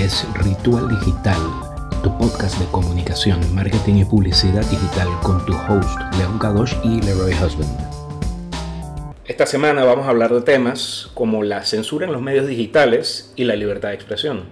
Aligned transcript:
Este 0.00 0.26
es 0.28 0.46
Ritual 0.46 0.88
Digital, 0.88 1.36
tu 2.02 2.16
podcast 2.16 2.58
de 2.58 2.64
comunicación, 2.70 3.38
marketing 3.54 3.96
y 3.96 4.04
publicidad 4.06 4.64
digital 4.70 5.08
con 5.22 5.44
tu 5.44 5.52
host 5.52 6.00
Leon 6.16 6.38
Kadosh 6.38 6.72
y 6.82 7.02
Leroy 7.02 7.32
Husband. 7.32 7.68
Esta 9.26 9.44
semana 9.44 9.84
vamos 9.84 10.06
a 10.06 10.08
hablar 10.08 10.32
de 10.32 10.40
temas 10.40 11.10
como 11.12 11.42
la 11.42 11.66
censura 11.66 12.06
en 12.06 12.12
los 12.12 12.22
medios 12.22 12.46
digitales 12.46 13.34
y 13.36 13.44
la 13.44 13.56
libertad 13.56 13.90
de 13.90 13.96
expresión. 13.96 14.44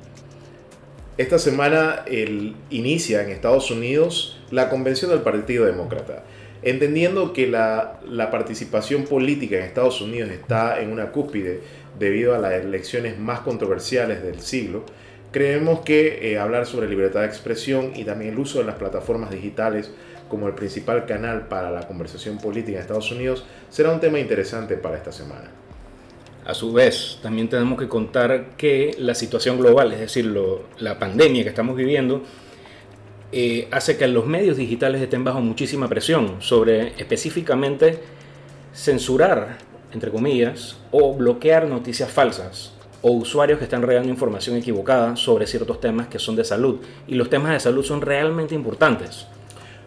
Esta 1.16 1.38
semana 1.38 2.02
el, 2.06 2.54
inicia 2.68 3.22
en 3.22 3.30
Estados 3.30 3.70
Unidos 3.70 4.38
la 4.50 4.68
convención 4.68 5.10
del 5.10 5.20
Partido 5.20 5.64
Demócrata. 5.64 6.24
Entendiendo 6.60 7.32
que 7.32 7.46
la, 7.46 8.00
la, 8.06 8.30
participación 8.30 9.04
política 9.04 9.56
en 9.56 9.62
Estados 9.62 10.02
Unidos 10.02 10.30
está 10.30 10.80
en 10.80 10.92
una 10.92 11.10
cúspide 11.10 11.60
debido 11.98 12.34
a 12.34 12.38
las 12.38 12.52
elecciones 12.52 13.18
más 13.18 13.40
controversiales 13.40 14.22
del 14.22 14.40
siglo, 14.40 14.84
creemos 15.32 15.80
que 15.80 16.32
eh, 16.32 16.38
hablar 16.38 16.66
sobre 16.66 16.88
libertad 16.88 17.20
de 17.20 17.26
expresión 17.26 17.92
y 17.94 18.04
también 18.04 18.32
el 18.32 18.38
uso 18.38 18.58
de 18.58 18.64
las 18.64 18.76
plataformas 18.76 19.30
digitales 19.30 19.90
como 20.28 20.46
el 20.46 20.54
principal 20.54 21.06
canal 21.06 21.48
para 21.48 21.70
la 21.70 21.86
conversación 21.86 22.38
política 22.38 22.78
en 22.78 22.82
Estados 22.82 23.10
Unidos 23.10 23.44
será 23.70 23.92
un 23.92 24.00
tema 24.00 24.18
interesante 24.18 24.76
para 24.76 24.96
esta 24.96 25.12
semana. 25.12 25.50
A 26.44 26.54
su 26.54 26.72
vez, 26.72 27.18
también 27.22 27.48
tenemos 27.48 27.78
que 27.78 27.88
contar 27.88 28.56
que 28.56 28.94
la 28.98 29.14
situación 29.14 29.58
global, 29.58 29.92
es 29.92 30.00
decir, 30.00 30.34
la 30.78 30.98
pandemia 30.98 31.42
que 31.42 31.50
estamos 31.50 31.76
viviendo, 31.76 32.22
eh, 33.32 33.68
hace 33.70 33.98
que 33.98 34.06
los 34.08 34.26
medios 34.26 34.56
digitales 34.56 35.02
estén 35.02 35.24
bajo 35.24 35.40
muchísima 35.40 35.88
presión 35.88 36.36
sobre 36.40 36.94
específicamente 36.96 37.98
censurar 38.72 39.58
entre 39.92 40.10
comillas, 40.10 40.76
o 40.90 41.14
bloquear 41.14 41.66
noticias 41.66 42.10
falsas 42.10 42.72
o 43.02 43.12
usuarios 43.12 43.58
que 43.58 43.64
están 43.64 43.82
regando 43.82 44.08
información 44.08 44.56
equivocada 44.56 45.16
sobre 45.16 45.46
ciertos 45.46 45.80
temas 45.80 46.08
que 46.08 46.18
son 46.18 46.36
de 46.36 46.44
salud. 46.44 46.80
Y 47.06 47.14
los 47.14 47.30
temas 47.30 47.52
de 47.52 47.60
salud 47.60 47.84
son 47.84 48.00
realmente 48.00 48.54
importantes. 48.54 49.26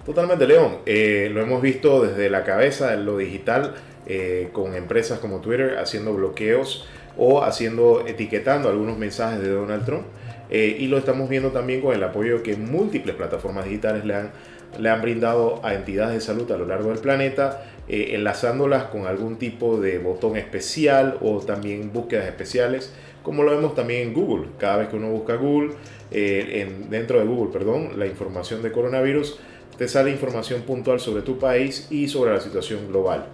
Totalmente, 0.06 0.48
León. 0.48 0.78
Eh, 0.86 1.30
lo 1.32 1.42
hemos 1.42 1.62
visto 1.62 2.02
desde 2.02 2.30
la 2.30 2.44
cabeza 2.44 2.95
lo 2.95 3.17
digital 3.17 3.73
eh, 4.08 4.50
con 4.52 4.76
empresas 4.76 5.20
como 5.20 5.42
Twitter 5.42 5.78
haciendo 5.78 6.14
bloqueos 6.14 6.88
o 7.17 7.44
haciendo 7.44 8.04
etiquetando 8.08 8.70
algunos 8.70 8.98
mensajes 8.98 9.42
de 9.42 9.50
Donald 9.50 9.86
Trump. 9.86 10.06
Eh, 10.50 10.78
y 10.80 10.88
lo 10.88 10.98
estamos 10.98 11.30
viendo 11.30 11.52
también 11.52 11.82
con 11.82 11.94
el 11.94 12.04
apoyo 12.04 12.44
que 12.44 12.56
múltiples 12.56 13.16
plataformas 13.16 13.66
digitales 13.66 14.04
le 14.04 14.16
han, 14.16 14.32
le 14.80 14.89
han 14.89 15.02
brindado 15.02 15.62
a 15.64 15.73
entidades 15.76 16.16
de 16.16 16.22
salud 16.22 16.52
a 16.52 16.58
lo 16.58 16.66
largo 16.66 16.89
del 16.89 17.00
planeta 17.00 17.64
eh, 17.94 18.16
enlazándolas 18.16 18.86
con 18.86 19.06
algún 19.06 19.36
tipo 19.36 19.78
de 19.78 20.00
botón 20.00 20.38
especial 20.38 21.17
o 21.20 21.42
también 21.42 21.92
búsquedas 21.92 22.25
especiales, 22.25 22.94
como 23.22 23.44
lo 23.44 23.52
vemos 23.52 23.75
también 23.75 24.08
en 24.08 24.14
Google. 24.14 24.48
Cada 24.58 24.78
vez 24.78 24.88
que 24.88 24.95
uno 24.95 25.09
busca 25.09 25.36
Google, 25.36 25.73
eh, 26.09 26.61
en, 26.61 26.89
dentro 26.89 27.20
de 27.20 27.25
Google, 27.25 27.52
perdón, 27.52 28.00
la 28.00 28.08
información 28.08 28.61
de 28.61 28.72
coronavirus, 28.72 29.39
te 29.78 29.89
sale 29.89 30.09
información 30.09 30.61
puntual 30.61 31.02
sobre 31.02 31.22
tu 31.22 31.38
país 31.38 31.88
y 31.89 32.08
sobre 32.08 32.31
la 32.33 32.39
situación 32.39 32.88
global. 32.88 33.25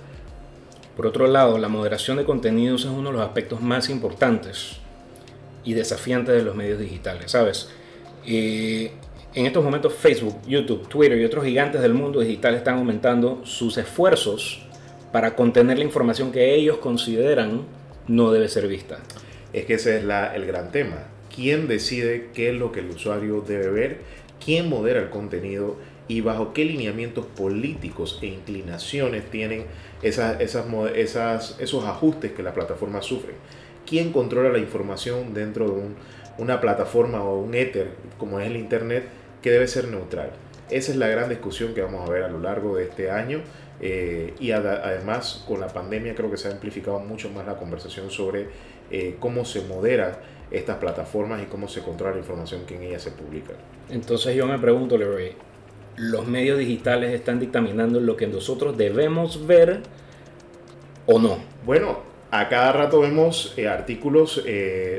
Por 0.96 1.06
otro 1.06 1.28
lado, 1.28 1.60
la 1.60 1.68
moderación 1.68 2.18
de 2.18 2.26
contenidos 2.26 2.82
es 2.82 2.90
uno 2.90 3.12
de 3.12 3.18
los 3.18 3.28
aspectos 3.28 3.62
más 3.62 3.92
importantes 3.92 4.78
y 5.64 5.76
desafiantes 5.76 6.34
de 6.34 6.42
los 6.42 6.56
medios 6.56 6.80
digitales, 6.80 7.30
¿sabes? 7.30 7.70
Eh, 8.26 8.92
en 9.38 9.46
estos 9.46 9.64
momentos 9.64 9.94
Facebook, 9.94 10.36
YouTube, 10.48 10.88
Twitter 10.90 11.16
y 11.20 11.24
otros 11.24 11.46
gigantes 11.46 11.80
del 11.80 11.94
mundo 11.94 12.22
digital 12.22 12.56
están 12.56 12.80
aumentando 12.80 13.46
sus 13.46 13.78
esfuerzos 13.78 14.66
para 15.12 15.36
contener 15.36 15.78
la 15.78 15.84
información 15.84 16.32
que 16.32 16.56
ellos 16.56 16.78
consideran 16.78 17.62
no 18.08 18.32
debe 18.32 18.50
ser 18.50 18.68
vista. 18.68 18.98
Es 19.54 19.66
que 19.66 19.76
ese 19.76 19.98
es 19.98 20.04
el 20.04 20.46
gran 20.48 20.72
tema. 20.72 21.04
¿Quién 21.34 21.68
decide 21.68 22.30
qué 22.34 22.50
es 22.50 22.56
lo 22.56 22.72
que 22.72 22.80
el 22.80 22.90
usuario 22.90 23.42
debe 23.42 23.70
ver? 23.70 24.02
¿Quién 24.44 24.70
modera 24.70 25.02
el 25.02 25.12
contenido? 25.12 25.76
¿Y 26.08 26.22
bajo 26.22 26.52
qué 26.52 26.66
lineamientos 26.66 27.28
políticos 27.28 28.18
e 28.24 28.26
inclinaciones 28.26 29.30
tienen 29.30 29.66
esos 30.02 31.86
ajustes 31.86 32.32
que 32.32 32.42
la 32.42 32.56
plataforma 32.56 33.04
sufre? 33.04 33.36
¿Quién 33.86 34.12
controla 34.12 34.50
la 34.50 34.58
información 34.58 35.36
dentro 35.36 35.70
de 35.70 35.82
una 36.40 36.60
plataforma 36.60 37.24
o 37.24 37.40
un 37.40 37.54
éter 37.54 37.92
como 38.18 38.40
es 38.40 38.48
el 38.48 38.58
Internet? 38.58 39.27
Que 39.42 39.52
debe 39.52 39.68
ser 39.68 39.88
neutral. 39.88 40.32
Esa 40.70 40.92
es 40.92 40.98
la 40.98 41.08
gran 41.08 41.30
discusión 41.30 41.74
que 41.74 41.82
vamos 41.82 42.08
a 42.08 42.12
ver 42.12 42.24
a 42.24 42.28
lo 42.28 42.40
largo 42.40 42.76
de 42.76 42.84
este 42.84 43.10
año 43.10 43.42
eh, 43.80 44.34
y 44.40 44.52
además 44.52 45.44
con 45.48 45.60
la 45.60 45.68
pandemia 45.68 46.16
creo 46.16 46.32
que 46.32 46.38
se 46.38 46.48
ha 46.48 46.52
amplificado 46.52 47.00
mucho 47.00 47.30
más 47.30 47.46
la 47.46 47.58
conversación 47.58 48.10
sobre 48.10 48.48
eh, 48.90 49.16
cómo 49.20 49.46
se 49.46 49.62
modera 49.62 50.20
estas 50.50 50.78
plataformas 50.78 51.44
y 51.44 51.46
cómo 51.46 51.68
se 51.68 51.82
controla 51.82 52.14
la 52.14 52.20
información 52.20 52.66
que 52.66 52.76
en 52.76 52.84
ellas 52.84 53.04
se 53.04 53.12
publica. 53.12 53.54
Entonces 53.90 54.36
yo 54.36 54.48
me 54.48 54.58
pregunto, 54.58 54.98
Leroy, 54.98 55.34
¿los 55.96 56.28
medios 56.28 56.58
digitales 56.58 57.14
están 57.14 57.40
dictaminando 57.40 58.00
lo 58.00 58.18
que 58.18 58.28
nosotros 58.28 58.78
debemos 58.78 59.46
ver 59.46 59.82
o 61.06 61.20
no? 61.20 61.38
Bueno, 61.66 62.00
a 62.32 62.50
cada 62.50 62.74
rato 62.74 63.02
vemos 63.02 63.54
eh, 63.58 63.68
artículos 63.68 64.44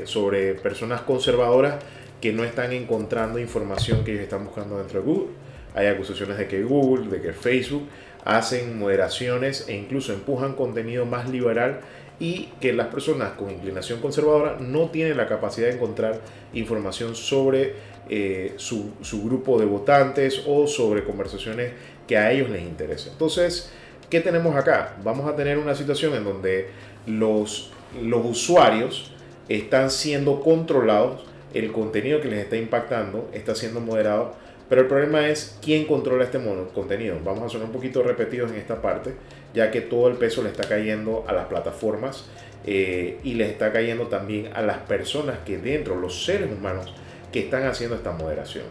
sobre 0.05 0.53
personas 0.55 1.01
conservadoras 1.01 1.75
que 2.21 2.33
no 2.33 2.43
están 2.43 2.73
encontrando 2.73 3.39
información 3.39 4.03
que 4.03 4.11
ellos 4.11 4.23
están 4.23 4.45
buscando 4.45 4.77
dentro 4.77 4.99
de 4.99 5.05
Google. 5.05 5.29
Hay 5.75 5.87
acusaciones 5.87 6.37
de 6.37 6.47
que 6.47 6.63
Google, 6.63 7.09
de 7.09 7.21
que 7.21 7.33
Facebook 7.33 7.87
hacen 8.25 8.77
moderaciones 8.77 9.65
e 9.67 9.75
incluso 9.75 10.13
empujan 10.13 10.53
contenido 10.53 11.05
más 11.05 11.29
liberal 11.29 11.81
y 12.19 12.49
que 12.59 12.73
las 12.73 12.87
personas 12.87 13.31
con 13.31 13.49
inclinación 13.49 14.01
conservadora 14.01 14.57
no 14.59 14.89
tienen 14.89 15.15
la 15.15 15.27
capacidad 15.27 15.67
de 15.67 15.75
encontrar 15.75 16.19
información 16.53 17.15
sobre 17.15 17.75
eh, 18.09 18.53
su, 18.57 18.91
su, 19.01 19.23
grupo 19.23 19.57
de 19.57 19.65
votantes 19.65 20.43
o 20.45 20.67
sobre 20.67 21.05
conversaciones 21.05 21.71
que 22.07 22.17
a 22.17 22.31
ellos 22.31 22.49
les 22.49 22.63
interesen. 22.63 23.13
Entonces, 23.13 23.71
¿qué 24.09 24.19
tenemos 24.19 24.55
acá? 24.55 24.97
Vamos 25.03 25.29
a 25.31 25.35
tener 25.35 25.57
una 25.57 25.75
situación 25.75 26.13
en 26.15 26.25
donde 26.25 26.69
los, 27.05 27.71
los 28.01 28.25
usuarios 28.25 29.13
están 29.47 29.89
siendo 29.89 30.41
controlados 30.41 31.28
el 31.53 31.71
contenido 31.71 32.21
que 32.21 32.27
les 32.27 32.39
está 32.39 32.55
impactando 32.55 33.29
está 33.33 33.55
siendo 33.55 33.79
moderado, 33.79 34.35
pero 34.69 34.81
el 34.81 34.87
problema 34.87 35.27
es 35.27 35.57
quién 35.61 35.85
controla 35.85 36.23
este 36.23 36.39
contenido. 36.73 37.17
Vamos 37.23 37.43
a 37.43 37.49
sonar 37.49 37.67
un 37.67 37.73
poquito 37.73 38.03
repetidos 38.03 38.51
en 38.51 38.57
esta 38.57 38.81
parte, 38.81 39.13
ya 39.53 39.71
que 39.71 39.81
todo 39.81 40.07
el 40.09 40.15
peso 40.17 40.43
le 40.43 40.49
está 40.49 40.67
cayendo 40.67 41.25
a 41.27 41.33
las 41.33 41.47
plataformas 41.47 42.25
eh, 42.65 43.17
y 43.23 43.33
les 43.33 43.49
está 43.49 43.71
cayendo 43.71 44.07
también 44.07 44.51
a 44.53 44.61
las 44.61 44.77
personas 44.79 45.39
que 45.45 45.57
dentro, 45.57 45.95
los 45.95 46.23
seres 46.23 46.49
humanos, 46.51 46.93
que 47.31 47.39
están 47.39 47.65
haciendo 47.65 47.95
esta 47.95 48.11
moderación. 48.11 48.65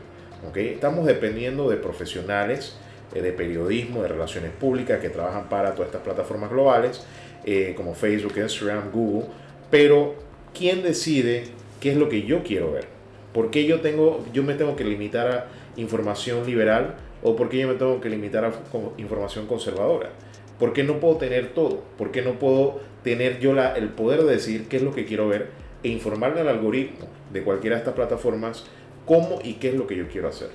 Estamos 0.55 1.07
dependiendo 1.07 1.69
de 1.69 1.77
profesionales 1.77 2.77
eh, 3.15 3.23
de 3.23 3.33
periodismo, 3.33 4.03
de 4.03 4.09
relaciones 4.09 4.53
públicas 4.53 5.01
que 5.01 5.09
trabajan 5.09 5.49
para 5.49 5.73
todas 5.73 5.87
estas 5.87 6.03
plataformas 6.03 6.51
globales, 6.51 7.05
eh, 7.45 7.75
como 7.77 7.95
Facebook, 7.95 8.35
Instagram, 8.37 8.91
Google, 8.93 9.27
pero 9.71 10.15
¿quién 10.55 10.83
decide 10.83 11.45
qué 11.81 11.93
es 11.93 11.97
lo 11.97 12.09
que 12.09 12.23
yo 12.23 12.43
quiero 12.43 12.73
ver. 12.73 12.87
¿Por 13.33 13.51
qué 13.51 13.67
yo, 13.67 13.81
tengo, 13.81 14.25
yo 14.33 14.43
me 14.43 14.55
tengo 14.55 14.75
que 14.75 14.85
limitar 14.85 15.29
a 15.29 15.47
información 15.77 16.47
liberal 16.47 16.97
o 17.23 17.37
por 17.37 17.49
qué 17.49 17.59
yo 17.59 17.69
me 17.69 17.75
tengo 17.75 18.01
que 18.01 18.09
limitar 18.09 18.45
a 18.45 18.53
información 18.97 19.47
conservadora? 19.47 20.11
¿Por 20.59 20.73
qué 20.73 20.83
no 20.83 20.99
puedo 20.99 21.17
tener 21.17 21.55
todo? 21.55 21.83
¿Por 21.97 22.11
qué 22.11 22.23
no 22.23 22.39
puedo 22.39 22.81
tener 23.05 23.39
yo 23.39 23.53
la, 23.53 23.77
el 23.77 23.91
poder 23.91 24.25
de 24.25 24.33
decir 24.33 24.69
qué 24.69 24.79
es 24.79 24.83
lo 24.83 24.93
que 24.93 25.05
quiero 25.05 25.29
ver 25.29 25.51
e 25.83 25.89
informarle 25.89 26.41
al 26.41 26.49
algoritmo 26.49 27.07
de 27.33 27.43
cualquiera 27.43 27.77
de 27.77 27.81
estas 27.81 27.95
plataformas 27.95 28.65
cómo 29.07 29.39
y 29.45 29.55
qué 29.55 29.69
es 29.69 29.75
lo 29.75 29.87
que 29.87 29.97
yo 29.97 30.09
quiero 30.09 30.29
hacer? 30.29 30.49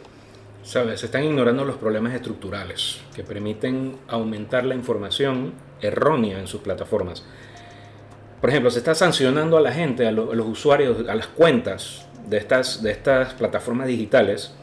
Sabes, 0.63 1.01
se 1.01 1.07
están 1.07 1.25
ignorando 1.25 1.65
los 1.65 1.75
problemas 1.75 2.13
estructurales 2.13 3.01
que 3.15 3.23
permiten 3.23 3.97
aumentar 4.07 4.63
la 4.65 4.75
información 4.75 5.53
errónea 5.81 6.39
en 6.39 6.47
sus 6.47 6.61
plataformas. 6.61 7.25
Por 8.43 8.49
ejemplo, 8.49 8.69
se 8.69 8.79
está 8.79 8.93
sancionando 8.93 9.55
a 9.55 9.61
la 9.61 9.71
gente, 9.71 10.05
a, 10.05 10.11
los 10.11 10.45
usuarios, 10.45 11.07
a 11.07 11.15
las 11.15 11.27
cuentas 11.27 12.05
de 12.27 12.35
estas, 12.35 12.83
de 12.83 12.91
estas 12.91 13.33
plataformas 13.35 13.87
digitales 13.87 14.53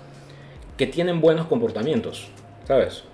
que 0.77 0.87
tienen 0.87 1.23
buenos 1.23 1.47
comportamientos, 1.47 2.29
¿sabes? 2.69 3.05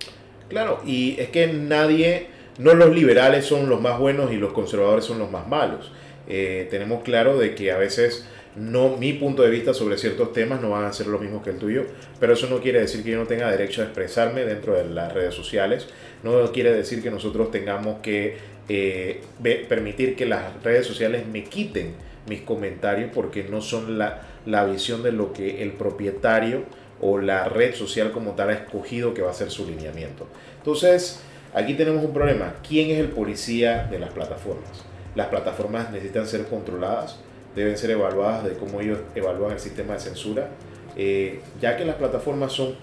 Claro, 0.49 0.83
y 0.85 1.21
es 1.21 1.29
que 1.29 1.47
nadie, 1.47 2.27
no 2.59 2.75
los 2.75 2.93
liberales 2.93 3.45
son 3.45 3.69
los 3.69 3.81
más 3.81 4.01
buenos 4.01 4.33
y 4.33 4.39
los 4.39 4.53
conservadores 4.53 5.05
son 5.05 5.21
los 5.21 5.31
más 5.31 5.47
malos. 5.47 5.93
Eh, 6.27 6.67
tenemos 6.69 7.05
claro 7.05 7.39
de 7.39 7.55
que 7.55 7.71
a 7.71 7.77
veces 7.77 8.27
no 8.57 8.97
mi 8.97 9.13
punto 9.13 9.43
de 9.43 9.51
vista 9.51 9.73
sobre 9.73 9.99
ciertos 9.99 10.33
temas 10.33 10.61
no 10.61 10.71
van 10.71 10.85
a 10.85 10.93
ser 10.93 11.07
lo 11.07 11.21
mismo 11.21 11.45
que 11.45 11.51
el 11.51 11.59
tuyo, 11.59 11.85
pero 12.19 12.33
eso 12.33 12.49
no 12.49 12.61
quiere 12.61 12.81
decir 12.81 13.05
que 13.05 13.11
yo 13.11 13.19
no 13.19 13.27
tenga 13.27 13.49
derecho 13.51 13.83
a 13.83 13.85
expresarme 13.85 14.45
dentro 14.45 14.75
de 14.75 14.85
las 14.87 15.13
redes 15.13 15.35
sociales, 15.35 15.87
no 16.25 16.51
quiere 16.51 16.73
decir 16.73 17.03
que 17.03 17.11
nosotros 17.11 17.51
tengamos 17.51 18.01
que 18.01 18.56
eh, 18.69 19.23
permitir 19.69 20.17
que 20.17 20.27
las 20.27 20.63
redes 20.63 20.87
sociales 20.87 21.27
me 21.27 21.45
quiten 21.45 21.95
mis 22.29 22.43
comentarios 22.43 23.11
porque 23.15 23.45
no 23.45 23.61
son 23.61 23.99
la, 23.99 24.23
la 24.47 24.65
visión 24.65 25.03
de 25.03 25.13
lo 25.13 25.33
que 25.33 25.63
el 25.63 25.73
propietario 25.73 26.65
o 27.01 27.19
la 27.19 27.45
red 27.45 27.75
social 27.75 28.11
como 28.11 28.33
tal 28.33 28.51
ha 28.51 28.55
escogido 28.55 29.15
que 29.15 29.23
va 29.23 29.31
a 29.31 29.35
ser 29.35 29.51
su 29.51 29.67
lineamiento. 29.67 30.27
Entonces, 30.59 31.21
aquí 31.55 31.75
tenemos 31.75 32.05
un 32.05 32.13
problema. 32.13 32.55
¿Quién 32.67 32.91
es 32.91 32.99
el 32.99 33.09
policía 33.09 33.87
de 33.91 33.99
las 33.99 34.11
plataformas? 34.11 34.85
Las 35.15 35.29
plataformas 35.29 35.91
necesitan 35.93 36.27
ser 36.27 36.47
controladas 36.47 37.19
deben 37.57 37.77
ser 37.79 37.91
evaluadas 37.91 38.45
de 38.45 38.53
cómo 38.53 38.81
ellos 38.81 38.99
evalúan 39.15 39.53
el 39.53 39.59
sistema 39.59 39.95
de 39.95 40.01
censura, 40.01 40.51
eh, 40.95 41.41
ya 41.61 41.77
que 41.77 41.87
las 41.87 41.97
plataformas 41.97 42.53
son 42.53 42.75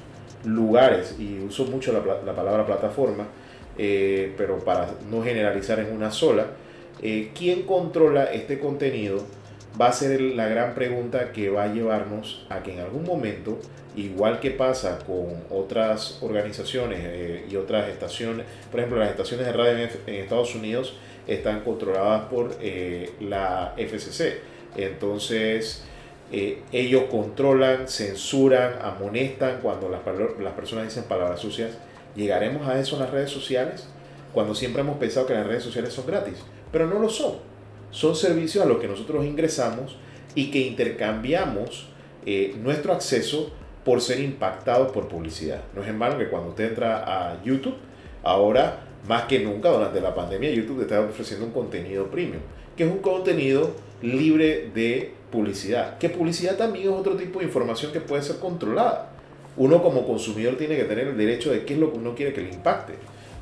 lugares, 0.43 1.15
y 1.19 1.39
uso 1.39 1.65
mucho 1.65 1.93
la, 1.93 1.99
la 2.25 2.35
palabra 2.35 2.65
plataforma, 2.65 3.27
eh, 3.77 4.33
pero 4.37 4.59
para 4.59 4.91
no 5.09 5.23
generalizar 5.23 5.79
en 5.79 5.91
una 5.91 6.11
sola, 6.11 6.47
eh, 7.01 7.31
¿quién 7.35 7.63
controla 7.63 8.25
este 8.25 8.59
contenido? 8.59 9.23
Va 9.79 9.87
a 9.87 9.93
ser 9.93 10.21
la 10.21 10.47
gran 10.47 10.75
pregunta 10.75 11.31
que 11.31 11.49
va 11.49 11.63
a 11.63 11.73
llevarnos 11.73 12.45
a 12.49 12.61
que 12.61 12.73
en 12.73 12.79
algún 12.79 13.03
momento, 13.03 13.59
igual 13.95 14.39
que 14.39 14.51
pasa 14.51 14.99
con 14.99 15.43
otras 15.49 16.19
organizaciones 16.21 16.99
eh, 17.01 17.45
y 17.49 17.55
otras 17.55 17.89
estaciones, 17.89 18.45
por 18.69 18.79
ejemplo, 18.79 18.99
las 18.99 19.09
estaciones 19.09 19.47
de 19.47 19.53
radio 19.53 19.89
en, 20.05 20.13
Estados 20.15 20.53
Unidos 20.53 20.95
están 21.25 21.61
controladas 21.61 22.25
por 22.25 22.55
la 23.19 23.73
FCC. 23.77 24.41
Entonces, 24.75 25.83
ellos 26.71 27.05
controlan, 27.09 27.87
censuran, 27.87 28.73
amonestan 28.81 29.59
cuando 29.61 29.89
las, 29.89 30.01
las 30.39 30.53
personas 30.53 30.85
dicen 30.85 31.05
palabras 31.05 31.39
sucias 31.39 31.71
¿Llegaremos 32.15 32.67
a 32.67 32.79
eso 32.79 32.95
en 32.95 33.01
las 33.01 33.11
redes 33.11 33.31
sociales? 33.31 33.87
Cuando 34.33 34.55
siempre 34.55 34.81
hemos 34.81 34.97
pensado 34.97 35.25
que 35.25 35.33
las 35.33 35.47
redes 35.47 35.63
sociales 35.63 35.93
son 35.93 36.05
gratis, 36.05 36.39
pero 36.71 36.87
no 36.87 36.99
lo 36.99 37.09
son. 37.09 37.33
Son 37.91 38.15
servicios 38.15 38.63
a 38.63 38.67
los 38.67 38.79
que 38.79 38.87
nosotros 38.87 39.25
ingresamos 39.25 39.95
y 40.35 40.49
que 40.49 40.59
intercambiamos 40.59 41.87
eh, 42.25 42.55
nuestro 42.61 42.93
acceso 42.93 43.51
por 43.83 44.01
ser 44.01 44.19
impactados 44.19 44.91
por 44.91 45.07
publicidad. 45.07 45.61
No 45.75 45.83
es 45.83 45.89
en 45.89 45.99
vano 45.99 46.17
que 46.17 46.29
cuando 46.29 46.49
usted 46.49 46.69
entra 46.69 47.03
a 47.05 47.43
YouTube, 47.43 47.75
ahora 48.23 48.85
más 49.07 49.23
que 49.23 49.39
nunca 49.39 49.69
durante 49.69 49.99
la 49.99 50.15
pandemia, 50.15 50.49
YouTube 50.51 50.77
te 50.77 50.83
está 50.83 51.01
ofreciendo 51.01 51.45
un 51.45 51.51
contenido 51.51 52.09
premium, 52.09 52.41
que 52.77 52.85
es 52.85 52.91
un 52.91 52.99
contenido 52.99 53.75
libre 54.01 54.71
de 54.73 55.13
publicidad. 55.31 55.97
Que 55.97 56.09
publicidad 56.09 56.57
también 56.57 56.85
es 56.85 56.93
otro 56.93 57.15
tipo 57.15 57.39
de 57.39 57.45
información 57.45 57.91
que 57.91 57.99
puede 57.99 58.21
ser 58.23 58.37
controlada 58.37 59.12
uno 59.57 59.81
como 59.81 60.05
consumidor 60.05 60.57
tiene 60.57 60.75
que 60.77 60.83
tener 60.83 61.07
el 61.07 61.17
derecho 61.17 61.51
de 61.51 61.65
qué 61.65 61.73
es 61.73 61.79
lo 61.79 61.91
que 61.91 61.99
uno 61.99 62.15
quiere 62.15 62.33
que 62.33 62.41
le 62.41 62.49
impacte. 62.49 62.93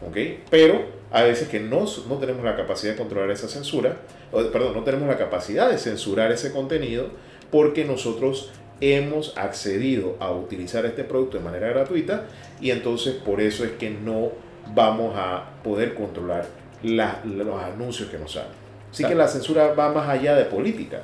¿okay? 0.07 0.43
Pero 0.49 0.83
a 1.11 1.23
veces 1.23 1.47
que 1.47 1.59
no, 1.59 1.85
no 2.07 2.17
tenemos 2.17 2.43
la 2.43 2.55
capacidad 2.55 2.93
de 2.93 2.97
controlar 2.97 3.31
esa 3.31 3.47
censura, 3.47 3.97
perdón, 4.31 4.73
no 4.73 4.83
tenemos 4.83 5.07
la 5.07 5.17
capacidad 5.17 5.69
de 5.69 5.77
censurar 5.77 6.31
ese 6.31 6.51
contenido 6.51 7.09
porque 7.49 7.85
nosotros 7.85 8.51
hemos 8.79 9.37
accedido 9.37 10.15
a 10.19 10.31
utilizar 10.31 10.85
este 10.85 11.03
producto 11.03 11.37
de 11.37 11.43
manera 11.43 11.69
gratuita 11.69 12.25
y 12.59 12.71
entonces 12.71 13.13
por 13.13 13.39
eso 13.39 13.63
es 13.63 13.71
que 13.71 13.91
no 13.91 14.31
vamos 14.73 15.13
a 15.15 15.51
poder 15.63 15.93
controlar 15.93 16.47
los 16.83 17.63
anuncios 17.63 18.09
que 18.09 18.17
nos 18.17 18.33
salen. 18.33 18.61
Así 18.89 19.05
que 19.05 19.15
la 19.15 19.27
censura 19.27 19.73
va 19.73 19.91
más 19.93 20.09
allá 20.09 20.35
de 20.35 20.45
política. 20.45 21.01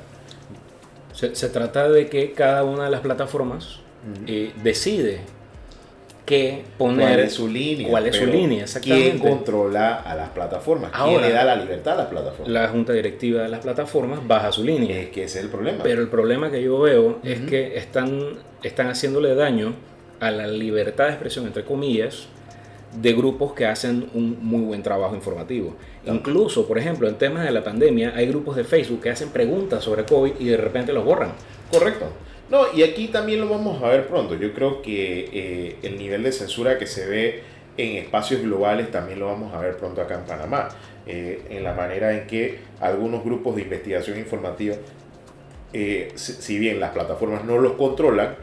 Se, 1.14 1.36
se, 1.36 1.50
trata 1.50 1.90
de 1.90 2.08
que 2.08 2.34
cada 2.34 2.64
una 2.64 2.86
de 2.86 2.92
las 2.92 3.02
plataformas 3.02 3.80
eh, 4.26 4.52
decide 4.64 5.20
qué 6.26 6.64
poner. 6.78 7.08
¿Cuál 7.08 7.20
es 7.22 7.34
su 7.34 7.48
línea? 7.48 7.90
¿Cuál 7.90 8.08
es 8.08 8.16
su 8.16 8.26
línea? 8.26 8.64
Exactamente. 8.64 9.12
¿Quién 9.12 9.20
controla 9.20 9.96
a 9.96 10.16
las 10.16 10.30
plataformas? 10.30 10.92
¿Quién 10.92 11.22
le 11.22 11.32
da 11.32 11.44
la 11.44 11.56
libertad 11.56 11.94
a 11.94 11.98
las 12.04 12.08
plataformas? 12.08 12.50
La 12.50 12.68
junta 12.68 12.94
directiva 12.94 13.44
de 13.44 13.50
las 13.50 13.62
plataformas 13.62 14.28
baja 14.28 14.52
su 14.52 14.64
línea. 14.64 15.00
Es 15.00 15.10
que 15.10 15.24
ese 15.24 15.40
es 15.40 15.46
el 15.46 15.50
problema. 15.50 15.84
Pero 15.84 16.02
el 16.02 16.10
problema 16.10 16.52
que 16.52 16.62
yo 16.62 16.80
veo 16.80 17.20
es 17.24 17.40
que 17.42 17.78
están, 17.78 18.40
están 18.62 18.88
haciéndole 18.88 19.36
daño 19.36 19.74
a 20.20 20.30
la 20.32 20.48
libertad 20.48 21.06
de 21.06 21.12
expresión, 21.12 21.46
entre 21.48 21.64
comillas, 21.64 22.28
de 22.94 23.14
grupos 23.14 23.54
que 23.54 23.66
hacen 23.66 24.10
un 24.14 24.38
muy 24.42 24.62
buen 24.62 24.84
trabajo 24.84 25.16
informativo. 25.16 25.76
Incluso, 26.06 26.68
por 26.68 26.78
ejemplo, 26.78 27.08
en 27.08 27.16
temas 27.16 27.46
de 27.46 27.52
la 27.52 27.64
pandemia, 27.64 28.14
hay 28.16 28.28
grupos 28.28 28.56
de 28.56 28.64
Facebook 28.64 29.02
que 29.02 29.10
hacen 29.10 29.30
preguntas 29.30 29.84
sobre 29.84 30.04
COVID 30.06 30.34
y 30.40 30.46
de 30.46 30.58
repente 30.58 30.94
los 30.94 31.06
borran. 31.06 31.32
Correcto. 31.72 32.08
No, 32.50 32.66
y 32.74 32.84
aquí 32.84 33.10
también 33.10 33.42
lo 33.42 33.50
vamos 33.50 33.82
a 33.84 33.90
ver 33.90 34.08
pronto. 34.08 34.36
Yo 34.36 34.54
creo 34.54 34.82
que 34.82 35.30
eh, 35.34 35.76
el 35.84 35.98
nivel 35.98 36.24
de 36.24 36.32
censura 36.32 36.78
que 36.78 36.88
se 36.88 37.06
ve 37.06 37.44
en 37.76 37.98
espacios 37.98 38.42
globales 38.42 38.90
también 38.90 39.20
lo 39.20 39.28
vamos 39.28 39.54
a 39.54 39.60
ver 39.60 39.78
pronto 39.78 40.02
acá 40.02 40.16
en 40.16 40.22
Panamá. 40.22 40.70
Eh, 41.06 41.42
en 41.50 41.64
la 41.64 41.74
manera 41.74 42.14
en 42.14 42.28
que 42.28 42.60
algunos 42.80 43.24
grupos 43.24 43.56
de 43.56 43.62
investigación 43.64 44.18
informativa, 44.18 44.76
eh, 45.74 46.12
si 46.16 46.58
bien 46.58 46.80
las 46.80 46.92
plataformas 46.92 47.44
no 47.44 47.58
los 47.58 47.74
controlan, 47.74 48.36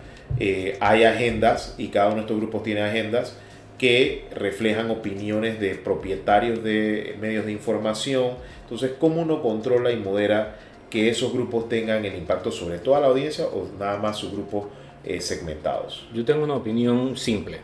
hay 0.81 1.05
agendas 1.05 1.75
y 1.79 1.89
cada 1.89 2.07
uno 2.07 2.17
de 2.17 2.21
estos 2.23 2.39
grupos 2.39 2.63
tiene 2.63 2.83
agendas 2.83 3.37
que 3.79 4.25
reflejan 4.35 4.91
opiniones 4.91 5.61
de 5.61 5.75
propietarios 5.75 6.63
de 6.63 7.17
medios 7.21 7.47
de 7.47 7.53
información. 7.53 8.33
Entonces, 8.63 8.93
¿cómo 8.99 9.23
uno 9.23 9.43
controla 9.43 9.91
y 9.93 9.97
modera 9.97 10.57
que 10.95 11.09
esos 11.09 11.33
grupos 11.33 11.69
tengan 11.69 12.05
el 12.05 12.15
impacto 12.15 12.53
sobre 12.53 12.79
toda 12.79 13.01
la 13.01 13.09
audiencia 13.09 13.47
o 13.47 13.67
nada 13.81 13.99
más 13.99 14.17
sus 14.17 14.31
grupos 14.31 14.67
eh, 15.03 15.21
segmentados? 15.21 16.07
Yo 16.15 16.25
tengo 16.25 16.45
una 16.45 16.55
opinión 16.55 17.17
simple. 17.17 17.59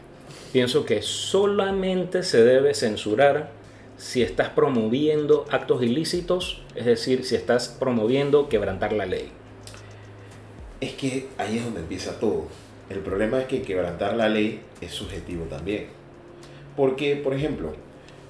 Pienso 0.52 0.84
que 0.84 1.00
solamente 1.00 2.24
se 2.24 2.42
debe 2.42 2.74
censurar 2.74 3.52
si 3.96 4.22
estás 4.22 4.48
promoviendo 4.48 5.44
actos 5.48 5.80
ilícitos, 5.80 6.64
es 6.74 6.86
decir, 6.86 7.24
si 7.24 7.36
estás 7.36 7.68
promoviendo 7.68 8.48
quebrantar 8.48 8.92
la 8.92 9.06
ley. 9.06 9.30
Es 10.80 10.94
que 10.94 11.28
ahí 11.38 11.58
es 11.58 11.64
donde 11.64 11.82
empieza 11.82 12.18
todo. 12.18 12.48
El 12.88 12.98
problema 12.98 13.38
es 13.42 13.46
que 13.46 13.62
quebrantar 13.62 14.16
la 14.16 14.28
ley 14.28 14.60
es 14.80 14.90
subjetivo 14.90 15.44
también. 15.44 15.86
Porque, 16.76 17.14
por 17.14 17.32
ejemplo, 17.32 17.74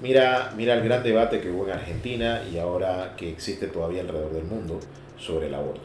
Mira, 0.01 0.51
mira 0.57 0.73
el 0.73 0.83
gran 0.83 1.03
debate 1.03 1.39
que 1.39 1.51
hubo 1.51 1.65
en 1.65 1.73
Argentina 1.73 2.41
y 2.51 2.57
ahora 2.57 3.13
que 3.15 3.29
existe 3.29 3.67
todavía 3.67 4.01
alrededor 4.01 4.33
del 4.33 4.45
mundo 4.45 4.79
sobre 5.15 5.45
el 5.45 5.53
aborto. 5.53 5.83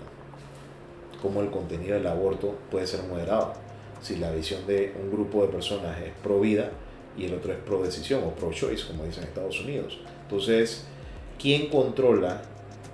Cómo 1.20 1.42
el 1.42 1.50
contenido 1.50 1.96
del 1.96 2.06
aborto 2.06 2.54
puede 2.70 2.86
ser 2.86 3.02
moderado. 3.02 3.52
Si 4.00 4.16
la 4.16 4.30
visión 4.30 4.66
de 4.66 4.94
un 4.98 5.10
grupo 5.10 5.42
de 5.42 5.48
personas 5.48 6.00
es 6.00 6.12
pro 6.22 6.40
vida 6.40 6.70
y 7.14 7.26
el 7.26 7.34
otro 7.34 7.52
es 7.52 7.58
pro 7.58 7.82
decisión 7.82 8.24
o 8.24 8.30
pro 8.30 8.52
choice, 8.52 8.86
como 8.86 9.04
dicen 9.04 9.24
en 9.24 9.28
Estados 9.28 9.60
Unidos. 9.60 9.98
Entonces, 10.22 10.86
¿quién 11.38 11.68
controla 11.68 12.40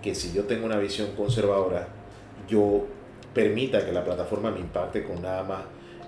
que 0.02 0.16
si 0.16 0.32
yo 0.32 0.44
tengo 0.44 0.66
una 0.66 0.78
visión 0.78 1.12
conservadora, 1.16 1.86
yo 2.48 2.84
permita 3.32 3.86
que 3.86 3.92
la 3.92 4.04
plataforma 4.04 4.50
me 4.50 4.58
impacte 4.58 5.04
con 5.04 5.22
nada 5.22 5.44
más 5.44 5.60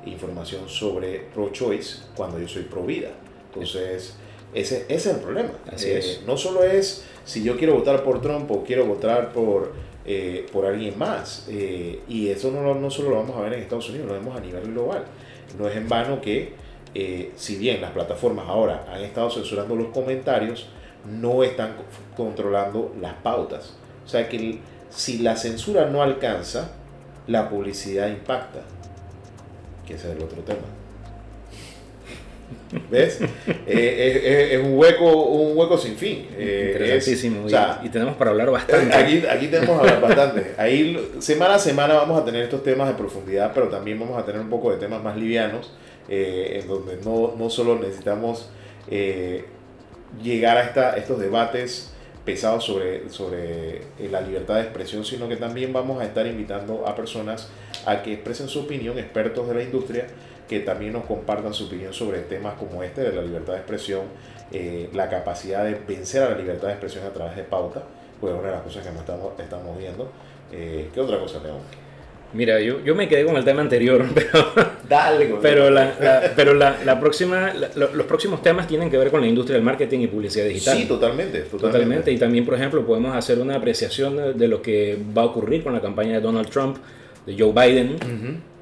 información 0.06 0.68
sobre 0.68 1.20
pro 1.32 1.50
choice 1.50 2.02
cuando 2.16 2.40
yo 2.40 2.48
soy 2.48 2.64
pro 2.64 2.82
vida? 2.84 3.10
Entonces, 3.52 4.16
ese, 4.52 4.84
es 4.88 5.06
el 5.06 5.16
problema. 5.16 5.50
Eh, 5.80 6.20
no 6.26 6.36
solo 6.36 6.62
es 6.62 7.04
si 7.24 7.42
yo 7.42 7.56
quiero 7.56 7.74
votar 7.74 8.04
por 8.04 8.20
Trump 8.20 8.50
o 8.50 8.62
quiero 8.62 8.86
votar 8.86 9.32
por, 9.32 9.72
eh, 10.04 10.46
por 10.52 10.66
alguien 10.66 10.98
más. 10.98 11.46
Eh, 11.48 12.00
y 12.08 12.28
eso 12.28 12.50
no, 12.50 12.74
no 12.74 12.90
solo 12.90 13.10
lo 13.10 13.16
vamos 13.16 13.36
a 13.36 13.40
ver 13.40 13.54
en 13.54 13.60
Estados 13.60 13.88
Unidos, 13.90 14.08
lo 14.08 14.14
vemos 14.14 14.36
a 14.36 14.40
nivel 14.40 14.72
global. 14.72 15.04
No 15.58 15.68
es 15.68 15.76
en 15.76 15.88
vano 15.88 16.20
que, 16.20 16.52
si 17.36 17.56
bien 17.56 17.80
las 17.80 17.92
plataformas 17.92 18.46
ahora 18.48 18.86
han 18.92 19.02
estado 19.02 19.30
censurando 19.30 19.74
los 19.76 19.88
comentarios, 19.88 20.68
no 21.04 21.42
están 21.42 21.76
controlando 22.16 22.94
las 23.00 23.14
pautas. 23.14 23.74
O 24.04 24.08
sea 24.08 24.28
que 24.28 24.58
si 24.90 25.18
la 25.18 25.36
censura 25.36 25.86
no 25.86 26.02
alcanza, 26.02 26.70
la 27.26 27.48
publicidad 27.48 28.08
impacta. 28.08 28.60
Que 29.86 29.94
ese 29.94 30.10
es 30.10 30.16
el 30.16 30.22
otro 30.22 30.42
tema. 30.42 30.62
¿Ves? 32.90 33.20
Eh, 33.66 34.50
es, 34.52 34.60
un, 34.62 34.76
hueco, 34.76 35.04
un 35.04 35.56
hueco 35.56 35.78
sin 35.78 35.96
fin. 35.96 36.26
Eh, 36.36 36.72
Interesantísimo. 36.72 37.46
y, 37.82 37.88
tenemos 37.88 38.16
para 38.16 38.30
hablar 38.30 38.50
bastante. 38.50 38.94
Aquí, 38.94 39.22
aquí 39.26 39.48
tenemos 39.48 39.80
para 39.80 39.96
hablar 39.96 40.16
bastante. 40.16 40.54
Ahí 40.58 41.12
semana 41.18 41.54
a 41.54 41.58
semana 41.58 41.94
vamos 41.94 42.20
a 42.20 42.24
tener 42.24 42.42
estos 42.42 42.62
temas 42.62 42.88
de 42.88 42.94
profundidad, 42.94 43.52
pero 43.54 43.68
también 43.68 43.98
vamos 43.98 44.18
a 44.20 44.24
tener 44.24 44.40
un 44.40 44.50
poco 44.50 44.70
de 44.70 44.78
temas 44.78 45.02
más 45.02 45.16
livianos, 45.16 45.72
eh, 46.08 46.60
en 46.60 46.68
donde 46.68 46.98
no, 47.04 47.34
no 47.38 47.50
solo 47.50 47.78
necesitamos 47.78 48.50
llegar 50.22 50.58
a 50.58 50.64
esta, 50.64 50.96
estos 50.96 51.18
debates 51.18 51.90
pesados 52.24 52.64
sobre, 52.64 53.08
sobre 53.10 53.82
la 54.10 54.20
libertad 54.20 54.56
de 54.56 54.62
expresión, 54.62 55.04
sino 55.04 55.28
que 55.28 55.36
también 55.36 55.72
vamos 55.72 56.00
a 56.00 56.04
estar 56.04 56.26
invitando 56.26 56.86
a 56.86 56.94
personas 56.94 57.48
a 57.86 58.02
que 58.02 58.14
expresen 58.14 58.48
su 58.48 58.60
opinión, 58.60 58.98
expertos 58.98 59.48
de 59.48 59.54
la 59.54 59.62
industria, 59.62 60.06
que 60.48 60.60
también 60.60 60.92
nos 60.92 61.04
compartan 61.04 61.54
su 61.54 61.64
opinión 61.64 61.92
sobre 61.92 62.20
temas 62.20 62.54
como 62.54 62.82
este 62.82 63.02
de 63.02 63.12
la 63.12 63.22
libertad 63.22 63.54
de 63.54 63.58
expresión, 63.60 64.02
eh, 64.52 64.88
la 64.92 65.08
capacidad 65.08 65.64
de 65.64 65.74
vencer 65.86 66.22
a 66.22 66.30
la 66.30 66.36
libertad 66.36 66.68
de 66.68 66.74
expresión 66.74 67.04
a 67.06 67.10
través 67.10 67.36
de 67.36 67.44
pauta, 67.44 67.82
pues 68.20 68.32
es 68.32 68.38
una 68.38 68.48
de 68.48 68.54
las 68.54 68.62
cosas 68.62 68.84
que 68.84 68.90
nos 68.90 69.00
estamos, 69.00 69.32
estamos 69.38 69.78
viendo. 69.78 70.10
Eh, 70.52 70.88
¿Qué 70.92 71.00
otra 71.00 71.18
cosa, 71.18 71.40
León? 71.42 71.58
Mira, 72.34 72.60
yo, 72.60 72.80
yo 72.84 72.96
me 72.96 73.08
quedé 73.08 73.24
con 73.24 73.36
el 73.36 73.44
tema 73.44 73.62
anterior, 73.62 74.04
pero, 74.14 74.52
Dale, 74.88 75.36
pero, 75.40 75.70
la, 75.70 76.32
pero 76.34 76.52
la, 76.52 76.78
la 76.84 76.98
próxima, 76.98 77.52
los 77.54 78.06
próximos 78.06 78.42
temas 78.42 78.66
tienen 78.66 78.90
que 78.90 78.98
ver 78.98 79.10
con 79.10 79.20
la 79.20 79.28
industria 79.28 79.54
del 79.54 79.64
marketing 79.64 80.00
y 80.00 80.06
publicidad 80.08 80.46
digital. 80.46 80.76
Sí, 80.76 80.84
totalmente, 80.86 81.40
totalmente. 81.42 82.10
Y 82.10 82.18
también, 82.18 82.44
por 82.44 82.54
ejemplo, 82.54 82.84
podemos 82.84 83.14
hacer 83.14 83.38
una 83.38 83.54
apreciación 83.56 84.36
de, 84.36 84.48
lo 84.48 84.60
que 84.60 84.98
va 85.16 85.22
a 85.22 85.26
ocurrir 85.26 85.62
con 85.62 85.72
la 85.72 85.80
campaña 85.80 86.14
de 86.14 86.20
Donald 86.20 86.48
Trump, 86.50 86.78
de 87.24 87.36
Joe 87.38 87.52
Biden 87.52 87.96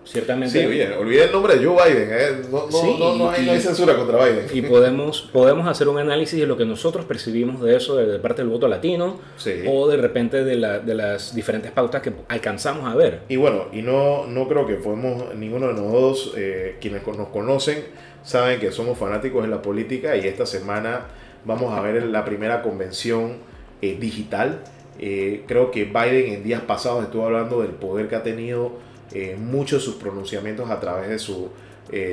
ciertamente. 0.04 0.52
Sí, 0.52 0.80
el 0.80 1.32
nombre 1.32 1.56
de 1.56 1.64
Joe 1.64 1.76
Biden. 1.76 2.09
¿eh? 2.11 2.42
No, 2.50 2.66
no, 2.99 3.16
no, 3.16 3.30
hay, 3.30 3.61
censura 3.61 3.97
contra 3.97 4.25
Biden. 4.25 4.47
Y 4.52 4.62
podemos, 4.62 5.28
podemos 5.32 5.66
hacer 5.68 5.88
un 5.88 5.99
análisis 5.99 6.38
de 6.38 6.47
lo 6.47 6.56
que 6.56 6.64
nosotros 6.64 7.04
percibimos 7.04 7.61
de 7.61 7.76
eso, 7.76 7.97
de, 7.97 8.18
parte 8.18 8.42
del 8.42 8.50
voto 8.50 8.68
latino, 8.68 9.21
o 9.66 9.88
de 9.88 9.97
repente 9.97 10.44
de, 10.44 10.56
la, 10.56 10.78
de 10.78 10.94
las 10.94 11.35
diferentes 11.35 11.71
pautas 11.71 12.02
que 12.02 12.12
alcanzamos 12.28 12.90
a 12.90 12.94
ver. 12.94 13.21
Y 13.28 13.37
bueno, 13.37 13.66
y 13.73 13.82
no, 13.82 14.26
no 14.26 14.49
creo 14.49 14.66
que 14.66 14.75
podemos, 14.75 15.35
ninguno 15.35 15.68
de 15.68 15.75
nosotros, 15.75 16.35
eh, 16.37 16.76
quienes 16.80 17.06
nos 17.06 17.28
conocen, 17.28 17.85
saben 18.23 18.61
que 18.61 18.71
somos 18.71 18.99
fanáticos 18.99 19.42
de 19.42 19.49
la 19.49 19.62
política 19.62 20.16
y 20.16 20.26
esta 20.26 20.47
semana 20.47 21.06
vamos 21.44 21.76
a 21.76 21.80
ver 21.80 22.02
la 22.04 22.25
primera 22.25 22.62
convención 22.62 23.38
eh, 23.80 23.97
digital. 23.99 24.61
Eh, 24.99 25.42
creo 25.47 25.71
que 25.71 25.85
Biden 25.85 26.32
en 26.32 26.44
días 26.44 26.62
pasados 26.62 27.04
estuvo 27.04 27.25
hablando 27.25 27.62
del 27.62 27.73
poder 27.73 28.09
que 28.09 28.16
ha 28.16 28.23
tenido 28.23 28.73
eh, 29.14 29.37
muchos 29.38 29.81
de 29.81 29.85
sus 29.85 29.95
pronunciamientos 29.97 30.71
a 30.71 30.81
través 30.81 31.09
de 31.09 31.19
su, 31.19 31.50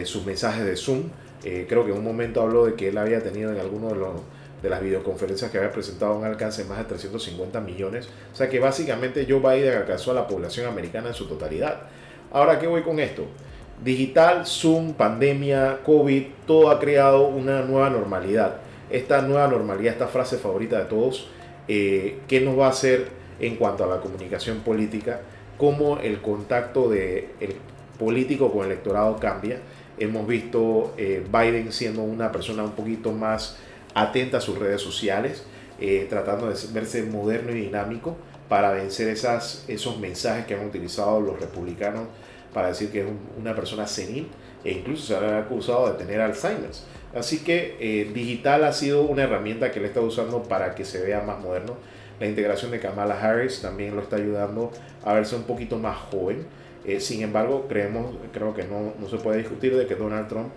sus 0.03 0.25
mensajes 0.25 0.65
de 0.65 0.75
Zoom. 0.75 1.03
creo 1.41 1.85
que 1.85 1.91
en 1.91 1.97
un 1.97 2.03
momento 2.03 2.41
habló 2.41 2.65
de 2.65 2.73
que 2.73 2.89
él 2.89 2.97
había 2.97 3.21
tenido 3.21 3.51
en 3.51 3.59
alguno 3.59 3.89
de, 3.89 3.95
los, 3.95 4.21
de 4.61 4.69
las 4.69 4.81
videoconferencias 4.81 5.51
que 5.51 5.57
había 5.57 5.71
presentado 5.71 6.17
un 6.17 6.25
alcance 6.25 6.63
de 6.63 6.69
más 6.69 6.79
de 6.79 6.85
350 6.85 7.61
millones. 7.61 8.09
O 8.33 8.35
sea 8.35 8.49
que 8.49 8.59
básicamente 8.59 9.25
Joe 9.29 9.39
Biden 9.39 9.77
alcanzó 9.77 10.11
a 10.11 10.15
la 10.15 10.27
población 10.27 10.67
americana 10.67 11.09
en 11.09 11.13
su 11.13 11.27
totalidad. 11.27 11.83
Ahora, 12.31 12.59
¿qué 12.59 12.67
voy 12.67 12.81
con 12.81 12.99
esto? 12.99 13.25
Digital, 13.83 14.45
Zoom, 14.45 14.93
pandemia, 14.93 15.79
COVID, 15.85 16.23
todo 16.45 16.69
ha 16.69 16.79
creado 16.79 17.27
una 17.27 17.61
nueva 17.61 17.89
normalidad. 17.89 18.57
Esta 18.89 19.21
nueva 19.21 19.47
normalidad, 19.47 19.93
esta 19.93 20.07
frase 20.07 20.37
favorita 20.37 20.79
de 20.79 20.85
todos, 20.85 21.27
eh, 21.67 22.19
¿qué 22.27 22.41
nos 22.41 22.59
va 22.59 22.67
a 22.67 22.69
hacer 22.69 23.07
en 23.39 23.55
cuanto 23.55 23.85
a 23.85 23.87
la 23.87 24.01
comunicación 24.01 24.59
política? 24.59 25.21
¿Cómo 25.59 25.99
el 25.99 26.21
contacto 26.21 26.89
del 26.89 27.27
político 27.99 28.49
con 28.49 28.61
el 28.65 28.71
electorado 28.71 29.17
cambia? 29.17 29.59
Hemos 29.97 30.25
visto 30.25 30.93
eh, 30.97 31.21
Biden 31.29 31.73
siendo 31.73 32.01
una 32.01 32.31
persona 32.31 32.63
un 32.63 32.71
poquito 32.71 33.11
más 33.11 33.57
atenta 33.93 34.37
a 34.37 34.41
sus 34.41 34.57
redes 34.57 34.81
sociales, 34.81 35.43
eh, 35.81 36.07
tratando 36.09 36.47
de 36.47 36.55
verse 36.71 37.03
moderno 37.03 37.51
y 37.51 37.55
dinámico 37.55 38.15
para 38.47 38.71
vencer 38.71 39.09
esas, 39.09 39.65
esos 39.67 39.99
mensajes 39.99 40.45
que 40.45 40.55
han 40.55 40.65
utilizado 40.65 41.19
los 41.19 41.37
republicanos 41.37 42.07
para 42.53 42.69
decir 42.69 42.89
que 42.89 43.01
es 43.01 43.07
una 43.37 43.53
persona 43.53 43.85
senil 43.85 44.29
e 44.63 44.71
incluso 44.71 45.07
se 45.07 45.15
ha 45.17 45.39
acusado 45.39 45.91
de 45.91 45.97
tener 45.97 46.21
Alzheimer. 46.21 46.71
Así 47.13 47.39
que 47.39 47.75
eh, 47.81 48.09
digital 48.13 48.63
ha 48.63 48.71
sido 48.71 49.01
una 49.01 49.23
herramienta 49.23 49.71
que 49.71 49.81
le 49.81 49.87
está 49.87 49.99
usando 49.99 50.41
para 50.43 50.73
que 50.73 50.85
se 50.85 51.01
vea 51.01 51.19
más 51.19 51.39
moderno. 51.41 51.75
La 52.19 52.27
integración 52.27 52.71
de 52.71 52.79
Kamala 52.79 53.19
Harris 53.19 53.61
también 53.61 53.95
lo 53.95 54.01
está 54.01 54.17
ayudando 54.17 54.71
a 55.05 55.13
verse 55.13 55.35
un 55.35 55.43
poquito 55.43 55.77
más 55.77 55.97
joven. 56.11 56.45
Eh, 56.85 56.99
sin 56.99 57.21
embargo, 57.21 57.65
creemos, 57.67 58.15
creo 58.33 58.53
que 58.53 58.63
no, 58.63 58.93
no, 58.99 59.09
se 59.09 59.17
puede 59.17 59.39
discutir 59.39 59.75
de 59.75 59.85
que 59.85 59.95
Donald 59.95 60.27
Trump 60.27 60.49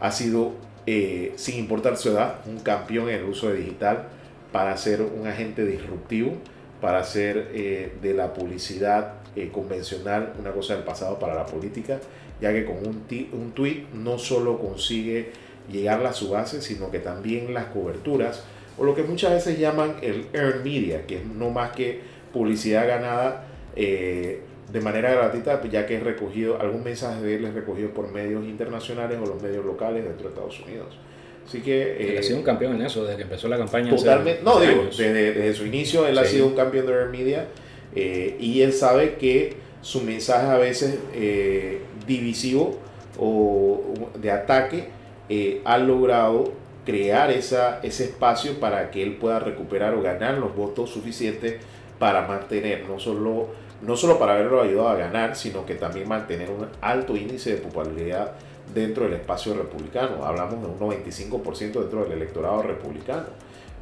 ha 0.00 0.10
sido, 0.10 0.52
eh, 0.86 1.32
sin 1.36 1.58
importar 1.58 1.96
su 1.96 2.10
edad, 2.10 2.36
un 2.46 2.60
campeón 2.60 3.08
en 3.08 3.16
el 3.16 3.24
uso 3.24 3.48
de 3.48 3.58
digital 3.58 4.08
para 4.52 4.76
ser 4.76 5.02
un 5.02 5.26
agente 5.26 5.64
disruptivo, 5.64 6.34
para 6.80 6.98
hacer 6.98 7.50
de 7.52 8.14
la 8.14 8.34
publicidad 8.34 9.14
eh, 9.36 9.50
convencional, 9.52 10.32
una 10.38 10.52
cosa 10.52 10.76
del 10.76 10.84
pasado 10.84 11.18
para 11.18 11.34
la 11.34 11.44
política, 11.44 11.98
ya 12.40 12.52
que 12.52 12.64
con 12.64 12.76
un, 12.76 13.02
un 13.32 13.50
tweet 13.52 13.86
no 13.92 14.16
solo 14.16 14.60
consigue 14.60 15.32
llegar 15.68 16.06
a 16.06 16.12
su 16.12 16.30
base, 16.30 16.62
sino 16.62 16.92
que 16.92 17.00
también 17.00 17.52
las 17.52 17.64
coberturas, 17.66 18.44
o 18.78 18.84
lo 18.84 18.94
que 18.94 19.02
muchas 19.02 19.32
veces 19.32 19.58
llaman 19.58 19.96
el 20.02 20.26
earned 20.32 20.64
media, 20.64 21.06
que 21.06 21.16
es 21.16 21.24
no 21.24 21.50
más 21.50 21.72
que 21.72 22.00
publicidad 22.32 22.86
ganada 22.88 23.46
eh, 23.76 24.40
de 24.72 24.80
manera 24.80 25.12
gratuita, 25.12 25.62
ya 25.68 25.86
que 25.86 25.96
es 25.96 26.02
recogido, 26.02 26.60
algún 26.60 26.82
mensaje 26.82 27.22
de 27.22 27.36
él 27.36 27.44
es 27.44 27.54
recogido 27.54 27.90
por 27.90 28.10
medios 28.10 28.44
internacionales 28.44 29.18
o 29.22 29.26
los 29.26 29.40
medios 29.42 29.64
locales 29.64 30.04
dentro 30.04 30.24
de 30.24 30.34
Estados 30.34 30.60
Unidos. 30.60 30.98
Así 31.46 31.60
que... 31.60 32.16
ha 32.18 32.22
sido 32.22 32.38
un 32.38 32.44
campeón 32.44 32.74
en 32.76 32.82
eso 32.82 33.04
desde 33.04 33.16
que 33.16 33.22
empezó 33.22 33.48
la 33.48 33.58
campaña. 33.58 33.94
Totalmente. 33.94 34.42
no, 34.42 34.58
digo, 34.58 34.84
desde, 34.84 35.54
su 35.54 35.66
inicio 35.66 36.06
él 36.06 36.18
ha 36.18 36.24
sido 36.24 36.46
un 36.46 36.54
campeón 36.54 36.86
de 36.86 36.92
earned 36.92 37.18
media 37.18 37.46
eh, 37.94 38.36
y 38.40 38.62
él 38.62 38.72
sabe 38.72 39.14
que 39.14 39.54
su 39.82 40.00
mensaje 40.00 40.46
a 40.46 40.56
veces 40.56 40.98
eh, 41.14 41.80
divisivo 42.06 42.78
o 43.18 43.82
de 44.18 44.30
ataque 44.30 44.88
eh, 45.28 45.60
ha 45.64 45.78
logrado 45.78 46.52
crear 46.84 47.30
esa, 47.30 47.80
ese 47.82 48.04
espacio 48.04 48.60
para 48.60 48.90
que 48.90 49.02
él 49.02 49.16
pueda 49.16 49.38
recuperar 49.38 49.94
o 49.94 50.02
ganar 50.02 50.38
los 50.38 50.54
votos 50.54 50.90
suficientes 50.90 51.56
para 51.98 52.26
mantener, 52.26 52.88
no 52.88 52.98
solo, 52.98 53.48
no 53.82 53.96
solo 53.96 54.18
para 54.18 54.34
haberlo 54.34 54.62
ayudado 54.62 54.88
a 54.88 54.96
ganar, 54.96 55.36
sino 55.36 55.64
que 55.64 55.74
también 55.74 56.08
mantener 56.08 56.50
un 56.50 56.66
alto 56.80 57.16
índice 57.16 57.54
de 57.54 57.56
popularidad 57.62 58.32
dentro 58.74 59.04
del 59.04 59.14
espacio 59.14 59.54
republicano. 59.54 60.24
Hablamos 60.24 60.60
de 60.60 60.68
un 60.68 60.78
95% 60.78 61.80
dentro 61.80 62.04
del 62.04 62.12
electorado 62.12 62.62
republicano. 62.62 63.26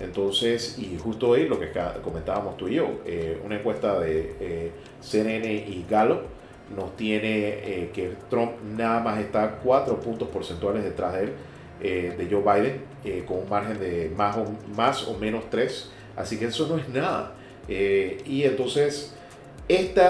Entonces, 0.01 0.79
y 0.79 0.99
justo 0.99 1.29
hoy 1.29 1.49
lo 1.49 1.61
que 1.61 1.71
comentábamos 2.03 2.57
tú 2.57 2.69
y 2.69 2.75
yo, 2.75 2.89
eh, 3.07 3.41
una 3.45 3.57
encuesta 3.57 4.01
de 4.01 4.37
eh, 4.41 4.73
CNN 5.01 5.53
y 5.53 5.87
Gallup 5.89 6.23
nos 6.75 6.97
tiene 6.97 7.29
eh, 7.29 7.91
que 7.93 8.15
Trump 8.31 8.53
nada 8.77 9.01
más 9.01 9.21
está 9.21 9.59
cuatro 9.63 10.01
puntos 10.01 10.29
porcentuales 10.29 10.83
detrás 10.83 11.13
de 11.15 11.25
él, 11.25 11.33
de 11.81 12.29
Joe 12.31 12.43
Biden, 12.43 13.25
con 13.27 13.39
un 13.39 13.49
margen 13.49 13.79
de 13.81 14.13
más 14.17 14.37
o, 14.37 14.47
más 14.77 15.09
o 15.09 15.19
menos 15.19 15.51
tres. 15.51 15.91
Así 16.17 16.39
que 16.39 16.47
eso 16.47 16.69
no 16.69 16.79
es 16.79 16.89
nada. 16.89 17.35
y 17.69 18.43
entonces, 18.45 19.15
este 19.69 20.03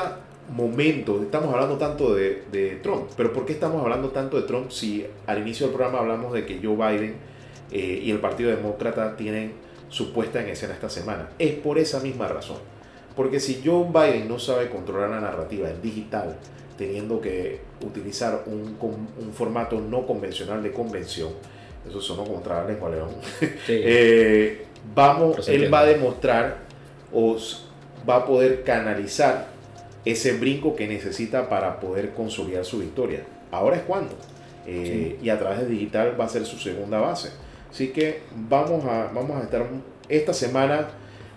momento, 0.50 1.22
estamos 1.22 1.52
hablando 1.54 1.78
tanto 1.78 2.14
de, 2.14 2.44
de, 2.50 2.76
Trump, 2.82 3.08
pero 3.16 3.32
¿por 3.32 3.46
qué 3.46 3.52
estamos 3.52 3.80
hablando 3.82 4.10
tanto 4.10 4.40
de 4.40 4.46
Trump 4.46 4.70
si 4.70 5.06
al 5.26 5.40
inicio 5.40 5.66
del 5.66 5.74
programa 5.76 6.00
hablamos 6.00 6.32
de 6.32 6.44
que 6.44 6.60
Joe 6.62 6.76
Biden 6.76 7.16
y 7.70 8.10
el 8.10 8.18
Partido 8.18 8.50
Demócrata 8.50 9.16
tienen 9.16 9.52
su 9.92 10.12
puesta 10.12 10.40
en 10.40 10.48
escena 10.48 10.72
esta 10.72 10.88
semana. 10.88 11.28
Es 11.38 11.52
por 11.52 11.78
esa 11.78 12.00
misma 12.00 12.26
razón. 12.26 12.56
Porque 13.14 13.38
si 13.38 13.62
Joe 13.62 13.86
Biden 13.88 14.26
no 14.26 14.38
sabe 14.38 14.70
controlar 14.70 15.10
la 15.10 15.20
narrativa 15.20 15.68
en 15.68 15.82
digital, 15.82 16.38
teniendo 16.76 17.20
que 17.20 17.60
utilizar 17.84 18.44
un, 18.46 18.76
un 18.80 19.32
formato 19.32 19.80
no 19.80 20.06
convencional 20.06 20.62
de 20.62 20.72
convención, 20.72 21.30
eso 21.88 22.00
sonó 22.00 22.24
como 22.24 22.40
trabajar 22.40 22.70
lengua 22.70 22.90
león, 22.90 23.10
eh, 23.68 24.66
vamos, 24.94 25.48
él 25.48 25.72
va 25.72 25.80
a 25.80 25.86
demostrar 25.86 26.58
o 27.12 27.36
va 28.08 28.16
a 28.16 28.26
poder 28.26 28.62
canalizar 28.62 29.48
ese 30.04 30.32
brinco 30.32 30.74
que 30.74 30.86
necesita 30.88 31.48
para 31.48 31.78
poder 31.80 32.10
consolidar 32.14 32.64
su 32.64 32.78
victoria. 32.78 33.24
Ahora 33.50 33.76
es 33.76 33.82
cuando. 33.82 34.14
Eh, 34.66 35.18
y 35.22 35.28
a 35.28 35.38
través 35.38 35.60
de 35.60 35.66
digital 35.66 36.16
va 36.18 36.24
a 36.24 36.28
ser 36.28 36.44
su 36.44 36.58
segunda 36.58 37.00
base. 37.00 37.30
Así 37.70 37.88
que 37.88 38.20
vamos 38.48 38.84
a, 38.84 39.10
vamos 39.12 39.40
a 39.40 39.44
estar 39.44 39.66
esta 40.08 40.34
semana, 40.34 40.88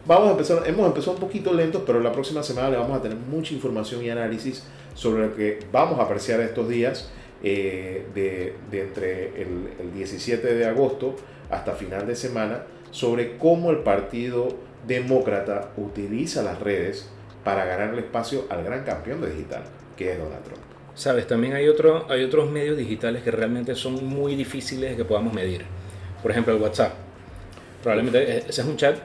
vamos 0.05 0.29
a 0.29 0.31
empezar, 0.31 0.63
hemos 0.67 0.85
empezado 0.85 1.13
un 1.13 1.19
poquito 1.19 1.53
lentos, 1.53 1.83
pero 1.85 1.99
la 1.99 2.11
próxima 2.11 2.43
semana 2.43 2.69
le 2.69 2.77
vamos 2.77 2.97
a 2.97 3.01
tener 3.01 3.17
mucha 3.17 3.53
información 3.53 4.03
y 4.03 4.09
análisis 4.09 4.63
sobre 4.95 5.27
lo 5.27 5.35
que 5.35 5.59
vamos 5.71 5.99
a 5.99 6.03
apreciar 6.03 6.39
estos 6.39 6.67
días 6.67 7.11
eh, 7.43 8.07
de, 8.15 8.55
de, 8.71 8.81
entre 8.81 9.41
el, 9.41 9.69
el 9.79 9.93
17 9.93 10.55
de 10.55 10.65
agosto 10.65 11.15
hasta 11.51 11.73
final 11.73 12.07
de 12.07 12.15
semana 12.15 12.63
sobre 12.89 13.37
cómo 13.37 13.69
el 13.69 13.79
Partido 13.79 14.47
Demócrata 14.87 15.69
utiliza 15.77 16.41
las 16.41 16.59
redes 16.59 17.11
para 17.43 17.65
ganar 17.65 17.93
el 17.93 17.99
espacio 17.99 18.45
al 18.49 18.63
gran 18.63 18.83
campeón 18.83 19.21
de 19.21 19.29
digital, 19.29 19.63
que 19.95 20.13
es 20.13 20.17
Donald 20.17 20.43
Trump. 20.43 20.61
Sabes, 20.95 21.27
también 21.27 21.53
hay, 21.53 21.67
otro, 21.67 22.07
hay 22.09 22.23
otros 22.23 22.49
medios 22.49 22.77
digitales 22.77 23.21
que 23.21 23.29
realmente 23.29 23.75
son 23.75 24.03
muy 24.03 24.35
difíciles 24.35 24.91
de 24.91 24.97
que 24.97 25.05
podamos 25.05 25.33
medir 25.33 25.63
por 26.25 26.31
ejemplo, 26.31 26.55
el 26.55 26.59
WhatsApp. 26.59 26.91
Probablemente 27.83 28.39
ese 28.39 28.61
es 28.61 28.67
un 28.67 28.75
chat. 28.77 28.97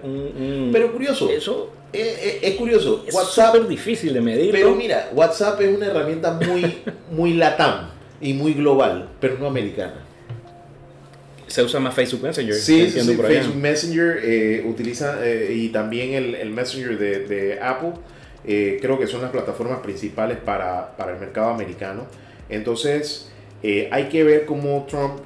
pero 0.72 0.90
curioso. 0.90 1.28
Eso 1.28 1.70
es, 1.92 2.54
curioso. 2.56 3.04
Es 3.06 3.14
WhatsApp 3.14 3.56
es 3.56 3.68
difícil 3.68 4.14
de 4.14 4.20
medir. 4.20 4.52
Pero 4.52 4.74
mira, 4.74 5.10
WhatsApp 5.12 5.60
es 5.60 5.76
una 5.76 5.86
herramienta 5.86 6.32
muy, 6.32 6.82
muy 7.10 7.34
latam 7.34 7.90
y 8.20 8.34
muy 8.34 8.54
global, 8.54 9.08
pero 9.20 9.38
no 9.38 9.46
americana. 9.46 10.06
Se 11.46 11.62
usa 11.64 11.80
más 11.80 11.94
Facebook 11.94 12.22
Messenger. 12.22 12.54
Sí, 12.54 12.90
sí, 12.90 13.00
Facebook 13.00 13.56
Messenger 13.56 14.20
eh, 14.22 14.64
utiliza 14.68 15.18
eh, 15.26 15.52
y 15.52 15.68
también 15.70 16.12
el, 16.14 16.34
el 16.36 16.50
Messenger 16.50 16.96
de, 16.96 17.26
de 17.26 17.60
Apple. 17.60 17.94
Eh, 18.46 18.78
creo 18.80 18.98
que 18.98 19.06
son 19.06 19.20
las 19.20 19.32
plataformas 19.32 19.80
principales 19.80 20.38
para, 20.38 20.96
para 20.96 21.12
el 21.12 21.18
mercado 21.18 21.50
americano. 21.50 22.06
Entonces, 22.48 23.30
hay 23.62 24.04
que 24.08 24.24
ver 24.24 24.46
cómo 24.46 24.86
Trump 24.88 25.20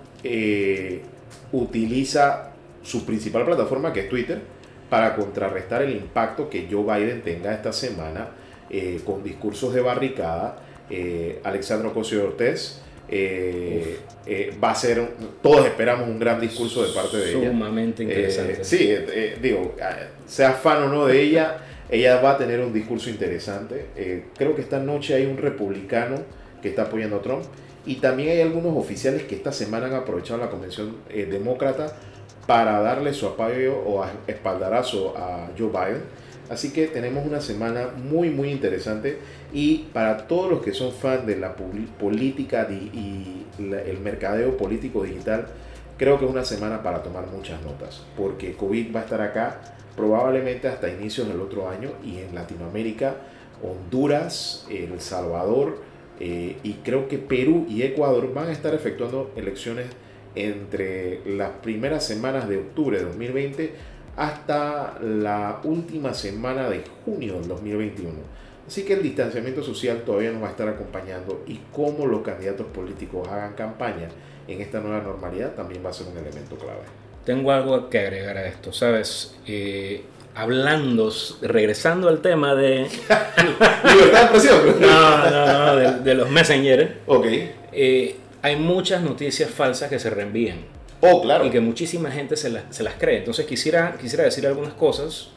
utiliza 1.53 2.51
su 2.83 3.07
principal 3.07 3.45
plataforma, 3.45 3.93
que 3.93 4.01
es 4.01 4.09
Twitter, 4.09 4.41
para 4.89 5.15
contrarrestar 5.17 5.83
el 5.83 5.97
impacto 5.97 6.49
que 6.49 6.69
Joe 6.71 6.83
Biden 6.83 7.23
tenga 7.23 7.53
esta 7.53 7.73
semana 7.73 8.29
eh, 8.71 9.01
con 9.05 9.23
discursos 9.23 9.75
de 9.75 9.81
barricada. 9.81 10.57
Eh, 10.91 11.41
Alexandro 11.43 11.91
Ocasio 11.91 12.25
Ortiz 12.25 12.81
eh, 13.09 13.99
va 14.63 14.71
a 14.71 14.75
ser, 14.75 15.07
todos 15.43 15.67
esperamos 15.67 16.09
un 16.09 16.19
gran 16.19 16.41
discurso 16.41 16.85
de 16.85 16.93
parte 16.93 17.17
de 17.17 17.33
ella. 17.33 17.49
Sumamente 17.49 18.03
interesante. 18.03 18.65
sí, 18.65 18.95
digo, 19.41 19.75
sea 20.27 20.53
fan 20.53 20.85
o 20.85 20.89
no 20.89 21.07
de 21.07 21.21
ella, 21.21 21.59
ella 21.89 22.21
va 22.21 22.33
a 22.33 22.39
tener 22.39 22.61
un 22.61 22.73
discurso 22.73 23.11
interesante. 23.11 23.87
creo 24.37 24.55
que 24.55 24.63
esta 24.63 24.79
noche 24.79 25.15
hay 25.15 25.27
un 25.27 25.37
republicano 25.37 26.17
que 26.65 26.71
está 26.71 26.85
apoyando 26.85 27.17
a 27.17 27.23
Trump. 27.23 27.45
Y 27.87 27.97
también 27.97 28.31
hay 28.31 28.41
algunos 28.41 28.77
oficiales 28.77 29.25
que 29.25 29.35
esta 29.35 29.53
semana 29.53 29.87
han 29.87 29.95
aprovechado 29.95 30.41
la 30.41 30.49
convención 30.49 30.97
eh, 31.11 31.27
demócrata 31.31 31.95
para 32.47 32.81
darle 32.81 33.15
su 33.15 33.27
apoyo 33.27 33.77
o 33.79 34.05
espaldarazo 34.27 35.17
a 35.17 35.51
Joe 35.59 35.69
Biden. 35.69 36.03
Así 36.51 36.73
que 36.73 36.89
tenemos 36.89 37.27
una 37.27 37.41
semana 37.41 37.89
muy 37.97 38.29
muy 38.29 38.51
interesante 38.51 39.19
y 39.53 39.87
para 39.95 40.27
todos 40.27 40.51
los 40.51 40.63
que 40.63 40.73
son 40.73 40.93
fans 40.93 41.27
de 41.27 41.37
la 41.37 41.55
política 41.57 42.69
y 42.71 43.47
el 43.59 43.99
mercadeo 44.01 44.57
político 44.57 45.05
digital, 45.05 45.47
creo 45.97 46.19
que 46.19 46.27
es 46.27 46.31
una 46.31 46.45
semana 46.45 46.83
para 46.83 47.03
tomar 47.03 47.27
muchas 47.29 47.63
notas, 47.63 48.03
porque 48.17 48.55
COVID 48.55 48.95
va 48.95 49.01
a 49.01 49.03
estar 49.05 49.23
acá 49.23 49.61
probablemente 49.97 50.69
hasta 50.69 50.91
inicios 50.91 51.29
del 51.29 51.41
otro 51.41 51.69
año 51.69 51.91
y 52.05 52.19
en 52.19 52.35
Latinoamérica, 52.35 53.15
Honduras, 53.63 54.67
El 54.69 55.01
Salvador 55.01 55.79
eh, 56.21 56.59
y 56.63 56.75
creo 56.85 57.09
que 57.09 57.19
Perú 57.19 57.67
y 57.69 57.83
Ecuador 57.83 58.33
van 58.35 58.49
a 58.49 58.53
estar 58.53 58.75
efectuando 58.75 59.33
elecciones 59.37 59.87
entre 60.35 61.21
las 61.27 61.51
primeras 61.63 62.07
semanas 62.07 62.49
de 62.49 62.59
octubre 62.59 62.99
de 62.99 63.05
2020 63.05 63.75
hasta 64.17 64.99
la 65.01 65.61
última 65.65 66.15
semana 66.15 66.69
de 66.69 66.85
junio 67.05 67.35
del 67.35 67.49
2021. 67.49 68.13
Así 68.67 68.85
que 68.85 68.95
el 68.95 69.03
distanciamiento 69.03 69.63
social 69.63 70.03
todavía 70.07 70.33
nos 70.33 70.43
va 70.43 70.49
a 70.49 70.51
estar 70.51 70.69
acompañando 70.69 71.43
y 71.47 71.61
cómo 71.73 72.07
los 72.07 72.23
candidatos 72.23 72.67
políticos 72.69 73.29
hagan 73.29 73.55
campaña 73.55 74.09
en 74.49 74.61
esta 74.61 74.81
nueva 74.81 75.03
normalidad 75.03 75.55
también 75.55 75.85
va 75.85 75.91
a 75.91 75.93
ser 75.93 76.07
un 76.07 76.17
elemento 76.17 76.57
clave. 76.57 76.81
Tengo 77.25 77.51
algo 77.53 77.89
que 77.89 77.99
agregar 77.99 78.37
a 78.37 78.47
esto, 78.47 78.73
¿sabes? 78.73 79.37
Eh, 79.47 80.05
hablando, 80.35 81.11
regresando 81.43 82.09
al 82.09 82.21
tema 82.21 82.55
de... 82.55 82.87
Libertad 83.95 84.13
de 84.13 84.21
expresión. 84.21 84.81
no, 84.81 85.31
no, 85.31 85.75
no, 85.75 86.01
de, 86.03 86.15
los 86.15 86.31
messengers. 86.31 86.91
Ok. 87.07 87.27
Eh, 87.73 88.17
hay 88.45 88.57
muchas 88.57 89.01
noticias 89.01 89.49
falsas 89.49 89.89
que 89.89 89.99
se 89.99 90.11
reenvían. 90.11 90.59
Oh, 91.01 91.23
claro. 91.23 91.47
Y 91.47 91.51
que 91.51 91.61
muchísima 91.61 92.11
gente 92.11 92.37
se, 92.37 92.53
se 92.69 92.83
las 92.83 92.95
cree. 92.97 93.17
Entonces 93.17 93.47
quisiera, 93.47 93.97
quisiera 93.99 94.25
decir 94.25 94.47
algunas 94.47 94.75
cosas 94.75 95.31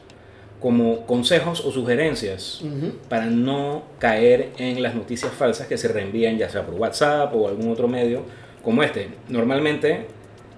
como 0.60 1.06
consejos 1.06 1.64
o 1.64 1.72
sugerencias 1.72 2.64
para 3.08 3.28
no 3.28 3.84
caer 3.98 4.50
en 4.58 4.84
las 4.84 4.94
noticias 4.94 5.32
falsas 5.32 5.68
que 5.68 5.78
se 5.78 5.88
reenvían 5.88 6.38
ya 6.38 6.50
sea 6.50 6.66
por 6.66 6.76
WhatsApp 6.76 7.34
o 7.34 7.48
algún 7.48 7.72
otro 7.72 7.88
medio 7.88 8.24
como 8.62 8.84
este. 8.84 9.08
Normalmente 9.30 10.08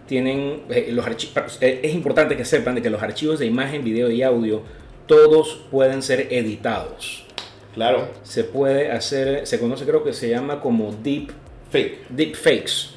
tienen 0.08 0.64
eh, 0.72 0.90
los 0.92 1.06
eh, 1.62 1.82
es 1.84 1.94
importante 1.94 2.36
que 2.36 2.46
sepan 2.46 2.74
de 2.74 2.82
que 2.82 2.90
los 2.90 3.04
archivos 3.04 3.38
de 3.38 3.46
imagen, 3.46 3.84
video 3.84 4.10
y 4.10 4.24
audio 4.24 4.64
todos 5.06 5.68
pueden 5.70 6.02
ser 6.02 6.34
editados. 6.34 7.26
Claro. 7.76 8.08
Se 8.24 8.44
puede 8.44 8.92
hacer, 8.92 9.46
se 9.46 9.60
conoce 9.60 9.86
creo 9.86 10.04
que 10.04 10.14
se 10.14 10.30
llama 10.30 10.62
como 10.62 10.92
deep 10.92 11.32
fake. 11.70 12.08
Deep 12.10 12.36
fakes. 12.36 12.92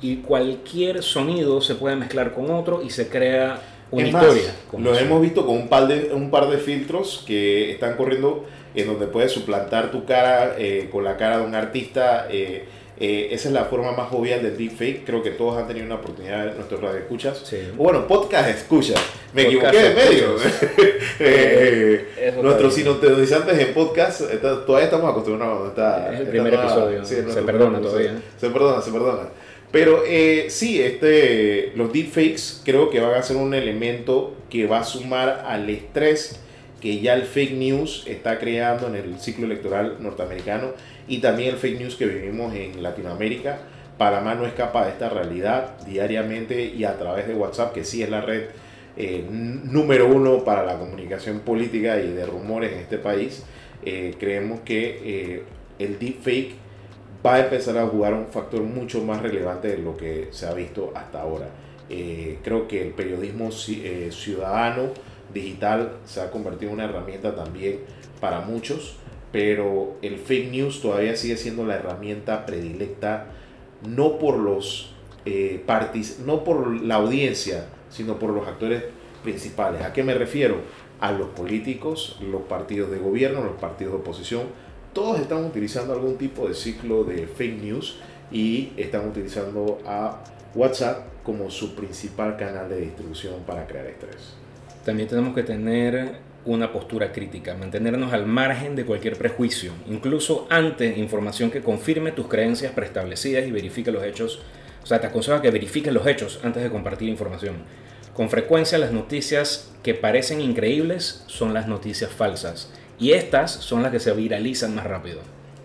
Y 0.00 0.16
cualquier 0.16 1.02
sonido 1.02 1.60
se 1.60 1.74
puede 1.74 1.96
mezclar 1.96 2.34
con 2.34 2.50
otro 2.50 2.82
y 2.82 2.90
se 2.90 3.08
crea 3.08 3.60
una 3.90 4.08
historia. 4.08 4.54
Lo 4.76 4.96
hemos 4.98 5.22
visto 5.22 5.46
con 5.46 5.56
un 5.56 5.68
par, 5.68 5.86
de, 5.86 6.12
un 6.12 6.30
par 6.30 6.48
de 6.48 6.58
filtros 6.58 7.24
que 7.26 7.70
están 7.70 7.96
corriendo 7.96 8.44
en 8.74 8.86
donde 8.86 9.06
puedes 9.06 9.32
suplantar 9.32 9.90
tu 9.90 10.04
cara 10.04 10.56
eh, 10.58 10.88
con 10.90 11.04
la 11.04 11.16
cara 11.16 11.38
de 11.38 11.46
un 11.46 11.54
artista. 11.54 12.26
Eh, 12.30 12.64
esa 12.96 13.48
es 13.48 13.54
la 13.54 13.64
forma 13.64 13.92
más 13.92 14.08
jovial 14.08 14.42
del 14.42 14.56
deepfake. 14.56 15.04
Creo 15.04 15.22
que 15.22 15.30
todos 15.30 15.58
han 15.58 15.66
tenido 15.66 15.86
una 15.86 15.96
oportunidad 15.96 16.54
nuestros 16.54 16.80
radio 16.80 16.98
escuchas. 16.98 17.54
bueno, 17.76 18.06
podcast 18.06 18.48
escucha. 18.50 18.94
Me 19.32 19.42
equivoqué 19.42 19.76
de 19.76 19.94
medio. 19.94 20.36
eh, 21.18 22.34
nuestros 22.42 22.74
sintonizantes 22.74 23.58
en 23.58 23.74
podcast, 23.74 24.22
todavía 24.66 24.84
estamos 24.84 25.10
acostumbrados. 25.10 25.68
Está, 25.70 26.14
es 26.14 26.20
el 26.20 26.28
primer 26.28 26.54
episodio. 26.54 27.04
se 27.04 27.22
perdona 27.22 27.80
todavía. 27.80 28.14
Se 28.38 28.50
perdona, 28.50 28.80
se 28.80 28.92
perdona. 28.92 29.28
Pero 29.74 30.04
eh, 30.06 30.46
sí, 30.50 30.80
este, 30.80 31.72
los 31.74 31.92
deepfakes 31.92 32.60
creo 32.64 32.90
que 32.90 33.00
van 33.00 33.14
a 33.14 33.22
ser 33.24 33.36
un 33.36 33.54
elemento 33.54 34.34
que 34.48 34.66
va 34.66 34.78
a 34.78 34.84
sumar 34.84 35.44
al 35.48 35.68
estrés 35.68 36.38
que 36.80 37.00
ya 37.00 37.14
el 37.14 37.22
fake 37.22 37.54
news 37.54 38.04
está 38.06 38.38
creando 38.38 38.86
en 38.86 38.94
el 38.94 39.18
ciclo 39.18 39.46
electoral 39.46 39.96
norteamericano 40.00 40.74
y 41.08 41.18
también 41.18 41.50
el 41.50 41.56
fake 41.56 41.80
news 41.80 41.96
que 41.96 42.06
vivimos 42.06 42.54
en 42.54 42.82
Latinoamérica. 42.82 43.58
Panamá 43.98 44.34
no 44.34 44.44
escapa 44.46 44.84
de 44.84 44.92
esta 44.92 45.08
realidad 45.08 45.78
diariamente 45.86 46.64
y 46.64 46.84
a 46.84 46.98
través 46.98 47.28
de 47.28 47.34
WhatsApp, 47.34 47.72
que 47.72 47.84
sí 47.84 48.02
es 48.02 48.10
la 48.10 48.20
red 48.20 48.46
eh, 48.96 49.24
número 49.28 50.06
uno 50.06 50.44
para 50.44 50.64
la 50.64 50.78
comunicación 50.78 51.40
política 51.40 51.98
y 51.98 52.12
de 52.12 52.26
rumores 52.26 52.72
en 52.72 52.78
este 52.78 52.98
país. 52.98 53.44
Eh, 53.84 54.14
creemos 54.18 54.60
que 54.60 55.00
eh, 55.04 55.42
el 55.78 55.98
deepfake 55.98 56.54
va 57.24 57.34
a 57.34 57.40
empezar 57.40 57.76
a 57.78 57.86
jugar 57.86 58.14
un 58.14 58.26
factor 58.26 58.62
mucho 58.62 59.02
más 59.02 59.20
relevante 59.20 59.68
de 59.68 59.78
lo 59.78 59.96
que 59.96 60.28
se 60.30 60.46
ha 60.46 60.54
visto 60.54 60.92
hasta 60.94 61.20
ahora. 61.20 61.48
creo 61.88 62.66
que 62.66 62.82
el 62.82 62.92
periodismo 62.92 63.50
ciudadano 63.50 64.92
digital 65.32 65.98
se 66.04 66.20
ha 66.20 66.30
convertido 66.30 66.70
en 66.70 66.74
una 66.78 66.84
herramienta 66.84 67.34
también 67.34 67.80
para 68.20 68.40
muchos, 68.40 68.96
pero 69.34 69.96
el 70.00 70.18
fake 70.18 70.52
news 70.52 70.80
todavía 70.80 71.16
sigue 71.16 71.36
siendo 71.36 71.66
la 71.66 71.74
herramienta 71.74 72.46
predilecta 72.46 73.26
no 73.84 74.20
por 74.20 74.38
los 74.38 74.94
eh, 75.26 75.64
no 76.24 76.44
por 76.44 76.80
la 76.80 76.94
audiencia, 76.94 77.64
sino 77.90 78.20
por 78.20 78.30
los 78.30 78.46
actores 78.46 78.84
principales. 79.24 79.82
¿A 79.82 79.92
qué 79.92 80.04
me 80.04 80.14
refiero? 80.14 80.58
A 81.00 81.10
los 81.10 81.30
políticos, 81.30 82.16
los 82.30 82.42
partidos 82.42 82.92
de 82.92 82.98
gobierno, 82.98 83.42
los 83.42 83.56
partidos 83.56 83.94
de 83.94 83.98
oposición, 83.98 84.42
todos 84.92 85.18
están 85.18 85.44
utilizando 85.44 85.94
algún 85.94 86.16
tipo 86.16 86.46
de 86.46 86.54
ciclo 86.54 87.02
de 87.02 87.26
fake 87.26 87.60
news 87.60 87.98
y 88.30 88.70
están 88.76 89.08
utilizando 89.08 89.80
a 89.84 90.22
WhatsApp 90.54 91.08
como 91.24 91.50
su 91.50 91.74
principal 91.74 92.36
canal 92.36 92.68
de 92.68 92.82
distribución 92.82 93.42
para 93.44 93.66
crear 93.66 93.86
estrés 93.86 94.44
también 94.84 95.08
tenemos 95.08 95.34
que 95.34 95.42
tener 95.42 96.18
una 96.46 96.72
postura 96.72 97.12
crítica, 97.12 97.54
mantenernos 97.54 98.12
al 98.12 98.26
margen 98.26 98.76
de 98.76 98.84
cualquier 98.84 99.16
prejuicio, 99.16 99.72
incluso 99.88 100.46
ante 100.50 100.98
información 100.98 101.50
que 101.50 101.62
confirme 101.62 102.12
tus 102.12 102.28
creencias 102.28 102.72
preestablecidas 102.72 103.46
y 103.46 103.50
verifique 103.50 103.90
los 103.90 104.04
hechos. 104.04 104.42
O 104.82 104.86
sea, 104.86 105.00
te 105.00 105.06
aconsejo 105.06 105.40
que 105.40 105.50
verifiques 105.50 105.92
los 105.92 106.06
hechos 106.06 106.40
antes 106.42 106.62
de 106.62 106.70
compartir 106.70 107.08
información. 107.08 107.56
Con 108.12 108.28
frecuencia 108.28 108.78
las 108.78 108.92
noticias 108.92 109.72
que 109.82 109.94
parecen 109.94 110.40
increíbles 110.40 111.24
son 111.26 111.54
las 111.54 111.66
noticias 111.66 112.10
falsas 112.10 112.70
y 112.98 113.12
estas 113.12 113.50
son 113.50 113.82
las 113.82 113.90
que 113.90 114.00
se 114.00 114.12
viralizan 114.12 114.74
más 114.74 114.84
rápido. 114.84 115.20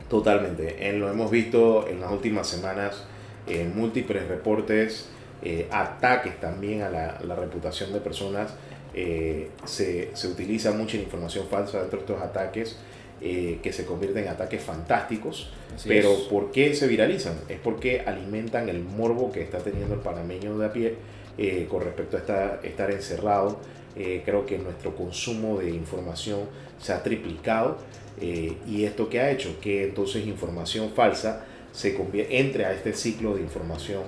Totalmente, 0.09 0.91
lo 0.93 1.11
hemos 1.11 1.29
visto 1.29 1.87
en 1.87 2.01
las 2.01 2.11
últimas 2.11 2.47
semanas 2.47 3.03
en 3.45 3.77
múltiples 3.77 4.27
reportes, 4.27 5.09
eh, 5.43 5.67
ataques 5.71 6.39
también 6.39 6.81
a 6.81 6.89
la 6.89 7.35
reputación 7.35 7.93
de 7.93 7.99
personas 7.99 8.53
eh, 8.93 9.49
se, 9.65 10.09
se, 10.15 10.27
utiliza 10.27 10.71
mucha 10.71 10.97
información 10.97 11.45
falsa 11.47 11.79
dentro 11.79 11.99
de 11.99 12.05
estos 12.05 12.21
ataques 12.21 12.77
eh, 13.21 13.59
que 13.61 13.71
se 13.71 13.85
convierten 13.85 14.23
en 14.23 14.29
ataques 14.29 14.63
fantásticos. 14.63 15.51
pero 15.87 16.27
¿por 16.29 16.51
qué 16.51 16.73
se 16.73 16.87
viralizan? 16.87 17.35
Es 17.49 17.59
porque 17.59 18.01
alimentan 18.01 18.67
el 18.67 18.81
morbo 18.81 19.31
que 19.31 19.41
está 19.41 19.59
teniendo 19.59 19.93
el 19.93 20.01
panameño 20.01 20.57
de 20.57 20.65
a 20.65 20.73
pie 20.73 20.95
eh, 21.37 21.67
con 21.69 21.83
respecto 21.83 22.17
a 22.17 22.19
estar, 22.19 22.59
estar 22.63 22.91
encerrado. 22.91 23.59
creo 23.95 24.45
que 24.45 24.57
nuestro 24.57 24.95
consumo 24.95 25.59
de 25.59 25.71
información 25.71 26.41
se 26.79 26.93
ha 26.93 27.03
triplicado 27.03 27.77
y 28.21 28.85
esto 28.85 29.09
que 29.09 29.19
ha 29.19 29.29
hecho 29.31 29.59
que 29.59 29.83
entonces 29.83 30.25
información 30.25 30.91
falsa 30.91 31.45
se 31.73 31.97
entre 32.29 32.65
a 32.65 32.71
este 32.71 32.93
ciclo 32.93 33.35
de 33.35 33.41
información 33.41 34.03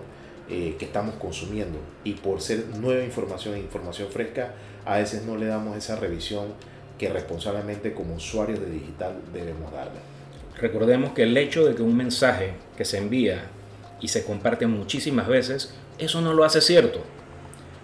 que 0.48 0.86
estamos 0.86 1.16
consumiendo 1.16 1.80
y 2.04 2.14
por 2.14 2.42
ser 2.42 2.68
nueva 2.80 3.04
información 3.04 3.56
e 3.56 3.60
información 3.60 4.10
fresca 4.10 4.54
a 4.86 4.98
veces 4.98 5.24
no 5.24 5.38
le 5.38 5.46
damos 5.46 5.78
esa 5.78 5.96
revisión 5.96 6.48
que 6.98 7.10
responsablemente 7.10 7.94
como 7.94 8.16
usuarios 8.16 8.60
de 8.60 8.70
digital 8.70 9.16
debemos 9.34 9.72
darle. 9.72 10.00
Recordemos 10.58 11.14
que 11.14 11.24
el 11.24 11.36
hecho 11.38 11.66
de 11.66 11.74
que 11.74 11.82
un 11.82 11.98
mensaje 11.98 12.54
que 12.78 12.86
se 12.86 12.98
envía 12.98 13.46
y 14.00 14.10
se 14.10 14.24
comparte 14.24 14.68
muchísimas 14.68 15.28
veces, 15.28 15.74
eso 15.98 16.22
no 16.22 16.34
lo 16.34 16.44
hace 16.44 16.62
cierto. 16.62 17.02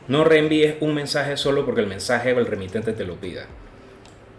No 0.08 0.24
reenvíes 0.24 0.76
un 0.82 0.94
mensaje 0.94 1.38
solo 1.38 1.66
porque 1.66 1.82
el 1.82 1.88
mensaje 1.88 2.34
o 2.34 2.40
el 2.40 2.46
remitente 2.46 2.94
te 2.94 3.06
lo 3.06 3.16
pida. 3.16 3.46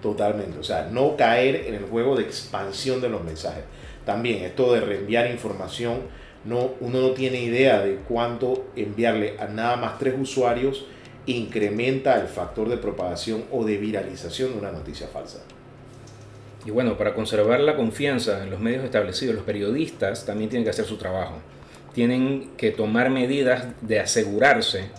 Totalmente, 0.02 0.58
o 0.58 0.62
sea, 0.62 0.88
no 0.90 1.16
caer 1.16 1.66
en 1.66 1.74
el 1.74 1.84
juego 1.84 2.16
de 2.16 2.22
expansión 2.22 3.00
de 3.00 3.08
los 3.08 3.24
mensajes. 3.24 3.64
También 4.06 4.44
esto 4.44 4.72
de 4.72 4.80
reenviar 4.80 5.30
información, 5.30 6.02
no, 6.44 6.70
uno 6.80 7.00
no 7.00 7.10
tiene 7.10 7.42
idea 7.42 7.80
de 7.80 7.96
cuánto 8.08 8.66
enviarle 8.76 9.36
a 9.40 9.46
nada 9.46 9.76
más 9.76 9.98
tres 9.98 10.14
usuarios 10.18 10.86
incrementa 11.32 12.20
el 12.20 12.28
factor 12.28 12.68
de 12.68 12.76
propagación 12.76 13.44
o 13.52 13.64
de 13.64 13.76
viralización 13.76 14.52
de 14.52 14.58
una 14.58 14.72
noticia 14.72 15.08
falsa. 15.08 15.38
Y 16.64 16.70
bueno, 16.70 16.98
para 16.98 17.14
conservar 17.14 17.60
la 17.60 17.76
confianza 17.76 18.42
en 18.42 18.50
los 18.50 18.60
medios 18.60 18.84
establecidos, 18.84 19.34
los 19.34 19.44
periodistas 19.44 20.26
también 20.26 20.50
tienen 20.50 20.64
que 20.64 20.70
hacer 20.70 20.84
su 20.84 20.96
trabajo. 20.96 21.38
Tienen 21.94 22.50
que 22.56 22.70
tomar 22.70 23.10
medidas 23.10 23.66
de 23.80 24.00
asegurarse 24.00 24.90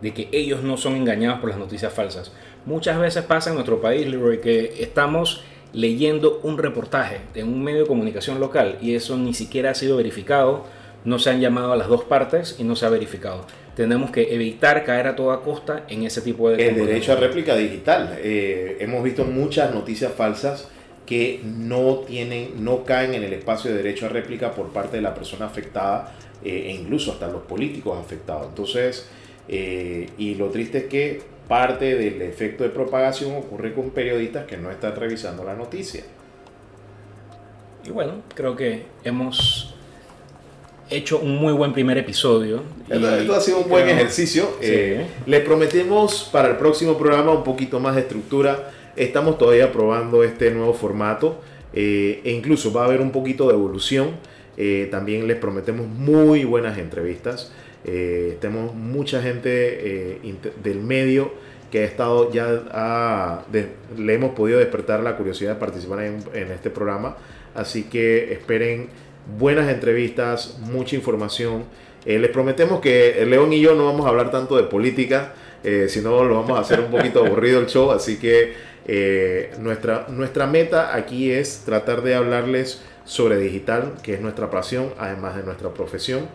de 0.00 0.12
que 0.12 0.28
ellos 0.32 0.62
no 0.62 0.76
son 0.76 0.96
engañados 0.96 1.40
por 1.40 1.50
las 1.50 1.58
noticias 1.58 1.92
falsas. 1.92 2.32
Muchas 2.64 2.98
veces 2.98 3.24
pasa 3.24 3.50
en 3.50 3.54
nuestro 3.54 3.80
país, 3.80 4.06
Leroy, 4.06 4.40
que 4.40 4.82
estamos 4.82 5.42
leyendo 5.72 6.40
un 6.42 6.58
reportaje 6.58 7.20
de 7.34 7.44
un 7.44 7.62
medio 7.62 7.80
de 7.80 7.86
comunicación 7.86 8.40
local 8.40 8.78
y 8.80 8.94
eso 8.94 9.16
ni 9.16 9.34
siquiera 9.34 9.70
ha 9.70 9.74
sido 9.74 9.96
verificado, 9.96 10.64
no 11.06 11.20
se 11.20 11.30
han 11.30 11.40
llamado 11.40 11.72
a 11.72 11.76
las 11.76 11.88
dos 11.88 12.04
partes 12.04 12.56
y 12.58 12.64
no 12.64 12.76
se 12.76 12.84
ha 12.84 12.90
verificado. 12.90 13.46
Tenemos 13.76 14.10
que 14.10 14.34
evitar 14.34 14.84
caer 14.84 15.06
a 15.06 15.16
toda 15.16 15.40
costa 15.40 15.84
en 15.88 16.02
ese 16.02 16.20
tipo 16.20 16.50
de... 16.50 16.68
El 16.68 16.74
derecho 16.74 17.12
a 17.12 17.16
réplica 17.16 17.54
digital. 17.54 18.18
Eh, 18.18 18.78
hemos 18.80 19.02
visto 19.04 19.24
muchas 19.24 19.72
noticias 19.72 20.12
falsas 20.12 20.68
que 21.06 21.40
no 21.44 21.98
tienen, 22.00 22.64
no 22.64 22.84
caen 22.84 23.14
en 23.14 23.22
el 23.22 23.32
espacio 23.32 23.70
de 23.70 23.76
derecho 23.76 24.06
a 24.06 24.08
réplica 24.08 24.50
por 24.50 24.72
parte 24.72 24.96
de 24.96 25.02
la 25.02 25.14
persona 25.14 25.46
afectada 25.46 26.12
eh, 26.42 26.66
e 26.66 26.72
incluso 26.72 27.12
hasta 27.12 27.28
los 27.28 27.42
políticos 27.42 27.96
afectados. 27.98 28.48
Entonces, 28.48 29.08
eh, 29.48 30.10
y 30.18 30.34
lo 30.34 30.48
triste 30.48 30.78
es 30.78 30.84
que 30.84 31.22
parte 31.46 31.94
del 31.94 32.20
efecto 32.22 32.64
de 32.64 32.70
propagación 32.70 33.36
ocurre 33.36 33.72
con 33.72 33.90
periodistas 33.90 34.46
que 34.46 34.56
no 34.56 34.72
están 34.72 34.96
revisando 34.96 35.44
la 35.44 35.54
noticia. 35.54 36.02
Y 37.84 37.90
bueno, 37.90 38.22
creo 38.34 38.56
que 38.56 38.86
hemos 39.04 39.75
hecho 40.90 41.18
un 41.18 41.36
muy 41.36 41.52
buen 41.52 41.72
primer 41.72 41.98
episodio. 41.98 42.62
Esto, 42.88 43.34
ha 43.34 43.40
sido 43.40 43.60
un 43.60 43.68
buen 43.68 43.88
ejercicio. 43.88 44.56
Eh, 44.60 45.06
les 45.26 45.40
prometemos 45.40 46.28
para 46.32 46.48
el 46.48 46.56
próximo 46.56 46.96
programa 46.96 47.32
un 47.32 47.44
poquito 47.44 47.80
más 47.80 47.94
de 47.96 48.02
estructura. 48.02 48.70
Estamos 48.94 49.38
todavía 49.38 49.72
probando 49.72 50.22
este 50.22 50.50
nuevo 50.50 50.72
formato 50.72 51.40
eh, 51.72 52.20
e 52.24 52.32
incluso 52.32 52.72
va 52.72 52.82
a 52.82 52.84
haber 52.86 53.00
un 53.00 53.10
poquito 53.10 53.48
de 53.48 53.54
evolución. 53.54 54.10
Eh, 54.56 54.88
también 54.90 55.26
les 55.26 55.36
prometemos 55.36 55.86
muy 55.86 56.44
buenas 56.44 56.78
entrevistas. 56.78 57.52
tenemos 57.84 58.74
mucha 58.74 59.22
gente 59.22 60.20
del 60.62 60.80
medio 60.80 61.30
que 61.70 61.80
ha 61.80 61.84
estado 61.84 62.32
ya 62.32 63.44
le 63.96 64.14
hemos 64.14 64.34
podido 64.34 64.58
despertar 64.58 65.02
la 65.02 65.16
curiosidad 65.16 65.54
de 65.54 65.60
participar 65.60 66.02
en, 66.02 66.24
en 66.32 66.50
este 66.52 66.70
programa. 66.70 67.16
Así 67.54 67.84
que 67.84 68.32
esperen 68.32 68.88
buenas 69.38 69.68
entrevistas, 69.68 70.58
mucha 70.60 70.96
información. 70.96 71.64
Eh, 72.04 72.18
les 72.18 72.30
prometemos 72.30 72.80
que 72.80 73.24
León 73.26 73.52
y 73.52 73.60
yo 73.60 73.74
no 73.74 73.86
vamos 73.86 74.06
a 74.06 74.10
hablar 74.10 74.30
tanto 74.30 74.56
de 74.56 74.64
política, 74.64 75.34
eh, 75.64 75.86
sino 75.88 76.24
lo 76.24 76.36
vamos 76.36 76.56
a 76.58 76.62
hacer 76.62 76.80
un 76.80 76.90
poquito 76.90 77.24
aburrido 77.24 77.60
el 77.60 77.66
show, 77.66 77.90
así 77.90 78.18
que 78.18 78.54
eh, 78.86 79.50
nuestra, 79.58 80.06
nuestra 80.08 80.46
meta 80.46 80.94
aquí 80.94 81.32
es 81.32 81.62
tratar 81.64 82.02
de 82.02 82.14
hablarles 82.14 82.82
sobre 83.04 83.38
digital, 83.38 83.94
que 84.02 84.14
es 84.14 84.20
nuestra 84.20 84.50
pasión, 84.50 84.92
además 84.98 85.36
de 85.36 85.42
nuestra 85.42 85.70
profesión. 85.70 86.28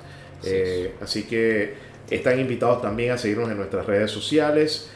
así 1.01 1.23
que 1.23 1.75
están 2.09 2.39
invitados 2.39 2.81
también 2.81 3.11
a 3.11 3.17
seguirnos 3.17 3.49
en 3.49 3.57
nuestras 3.57 3.85
redes 3.85 4.11
sociales. 4.11 4.89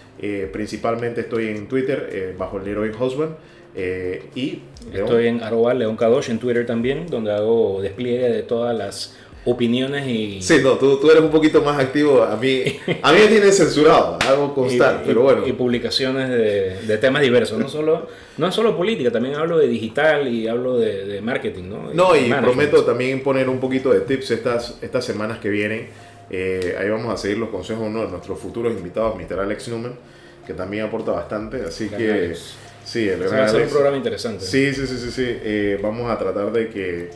principalmente 0.52 1.22
estoy 1.22 1.50
en 1.50 1.68
Twitter 1.68 2.34
bajo 2.38 2.58
el 2.58 2.66
Leroy 2.66 2.90
Husband. 2.90 3.36
Eh, 3.76 4.30
y 4.36 4.62
Estoy 4.94 5.28
en 5.28 5.44
arroba 5.44 5.74
León 5.74 5.98
Kadosh 5.98 6.30
en 6.30 6.40
Twitter 6.40 6.66
también, 6.66 7.08
donde 7.08 7.32
hago 7.32 7.82
despliegue 7.82 8.30
de 8.30 8.44
todas 8.44 8.78
las 8.78 9.16
opiniones 9.46 10.08
y... 10.08 10.42
Sí, 10.42 10.60
no, 10.64 10.74
tú, 10.74 10.98
tú 11.00 11.10
eres 11.10 11.22
un 11.22 11.30
poquito 11.30 11.62
más 11.62 11.80
activo. 11.80 12.24
A 12.24 12.36
mí, 12.36 12.64
a 13.02 13.12
mí 13.12 13.20
me 13.20 13.28
tienes 13.28 13.58
censurado, 13.58 14.18
algo 14.28 14.54
constante, 14.54 15.04
pero 15.06 15.22
bueno. 15.22 15.48
Y 15.48 15.54
publicaciones 15.54 16.30
de, 16.30 16.82
de, 16.82 16.98
temas 16.98 17.22
diversos, 17.22 17.60
no 17.60 17.70
solo, 17.70 18.08
no 18.38 18.52
solo 18.52 18.76
política, 18.76 19.12
también 19.12 19.36
hablo 19.36 19.58
de 19.58 19.68
digital 19.68 20.28
y 20.28 20.48
hablo 20.48 20.78
de, 20.78 21.06
de 21.06 21.22
marketing, 21.22 21.64
¿no? 21.70 21.94
No, 21.94 22.16
y 22.16 22.32
prometo 22.34 22.84
también 22.84 23.22
poner 23.22 23.50
un 23.50 23.60
poquito 23.60 23.92
de 23.92 24.02
tips 24.02 24.32
estas, 24.32 24.78
estas 24.82 25.06
semanas 25.06 25.40
que 25.40 25.50
vienen. 25.50 25.90
Eh, 26.30 26.76
ahí 26.80 26.90
vamos 26.90 27.14
a 27.14 27.18
seguir 27.18 27.38
los 27.38 27.50
consejos 27.50 27.84
de 27.84 27.90
uno 27.90 28.02
de 28.06 28.10
nuestros 28.10 28.40
futuros 28.40 28.74
invitados, 28.74 29.16
Mr. 29.16 29.40
Alex 29.42 29.68
Newman, 29.68 29.94
que 30.46 30.54
también 30.54 30.86
aporta 30.86 31.12
bastante, 31.12 31.62
así 31.62 31.88
que... 31.90 32.34
Sí, 32.86 33.10
el 33.10 33.22
va 33.22 33.46
a 33.46 33.50
ser 33.50 33.64
un 33.64 33.70
programa 33.70 33.98
interesante. 33.98 34.46
Sí, 34.46 34.74
sí, 34.74 34.86
sí, 34.86 34.98
sí. 34.98 35.12
sí. 35.12 35.26
Eh, 35.26 35.80
vamos 35.82 36.10
a 36.10 36.18
tratar 36.20 36.52
de 36.52 36.70
que 36.70 37.10